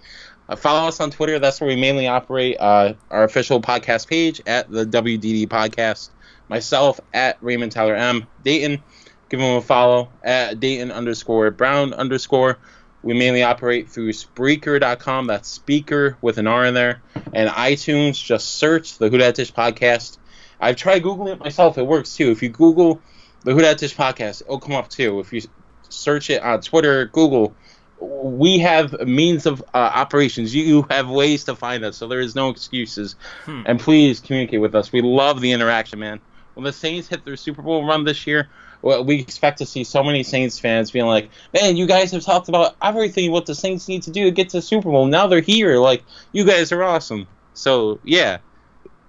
[0.49, 1.37] uh, follow us on Twitter.
[1.37, 2.57] That's where we mainly operate.
[2.59, 6.09] Uh, our official podcast page at the WDD Podcast.
[6.49, 8.25] Myself at Raymond Tyler M.
[8.43, 8.81] Dayton,
[9.29, 12.57] give him a follow at Dayton underscore Brown underscore.
[13.03, 15.27] We mainly operate through Spreaker.com.
[15.27, 17.03] That's speaker with an R in there.
[17.35, 20.17] And iTunes, just search the Who Dat Dish Podcast.
[20.59, 21.77] I've tried Googling it myself.
[21.77, 22.31] It works too.
[22.31, 22.99] If you Google
[23.45, 25.19] the Who Dat Dish Podcast, it'll come up too.
[25.19, 25.41] If you
[25.87, 27.55] search it on Twitter, Google,
[27.99, 30.53] we have means of uh, operations.
[30.53, 33.15] You have ways to find us, so there is no excuses.
[33.45, 33.61] Hmm.
[33.65, 34.91] And please communicate with us.
[34.91, 36.19] We love the interaction, man.
[36.55, 38.49] When the Saints hit their Super Bowl run this year,
[38.81, 42.23] well, we expect to see so many Saints fans being like, "Man, you guys have
[42.23, 45.05] talked about everything what the Saints need to do to get to the Super Bowl.
[45.05, 45.77] Now they're here.
[45.77, 48.39] Like, you guys are awesome." So yeah,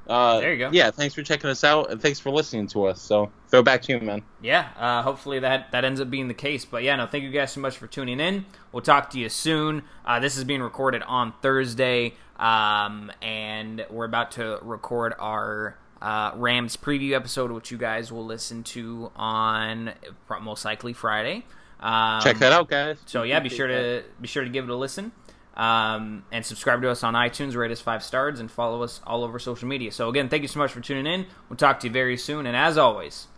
[0.07, 0.71] uh, there you go.
[0.73, 3.01] Yeah, thanks for checking us out and thanks for listening to us.
[3.01, 4.23] So throw back to you, man.
[4.41, 6.65] Yeah, uh, hopefully that that ends up being the case.
[6.65, 8.47] But yeah, no, thank you guys so much for tuning in.
[8.73, 9.83] We'll talk to you soon.
[10.05, 16.33] Uh, this is being recorded on Thursday, um, and we're about to record our uh,
[16.37, 19.93] Rams preview episode, which you guys will listen to on
[20.41, 21.45] most likely Friday.
[21.81, 22.99] Um, Check that out, guys.
[23.07, 25.13] So yeah, be sure to be sure to give it a listen.
[25.57, 29.25] Um, and subscribe to us on iTunes, rate us five stars, and follow us all
[29.25, 29.91] over social media.
[29.91, 31.27] So, again, thank you so much for tuning in.
[31.49, 32.45] We'll talk to you very soon.
[32.45, 33.29] And as always,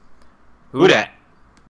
[0.73, 1.11] who dat?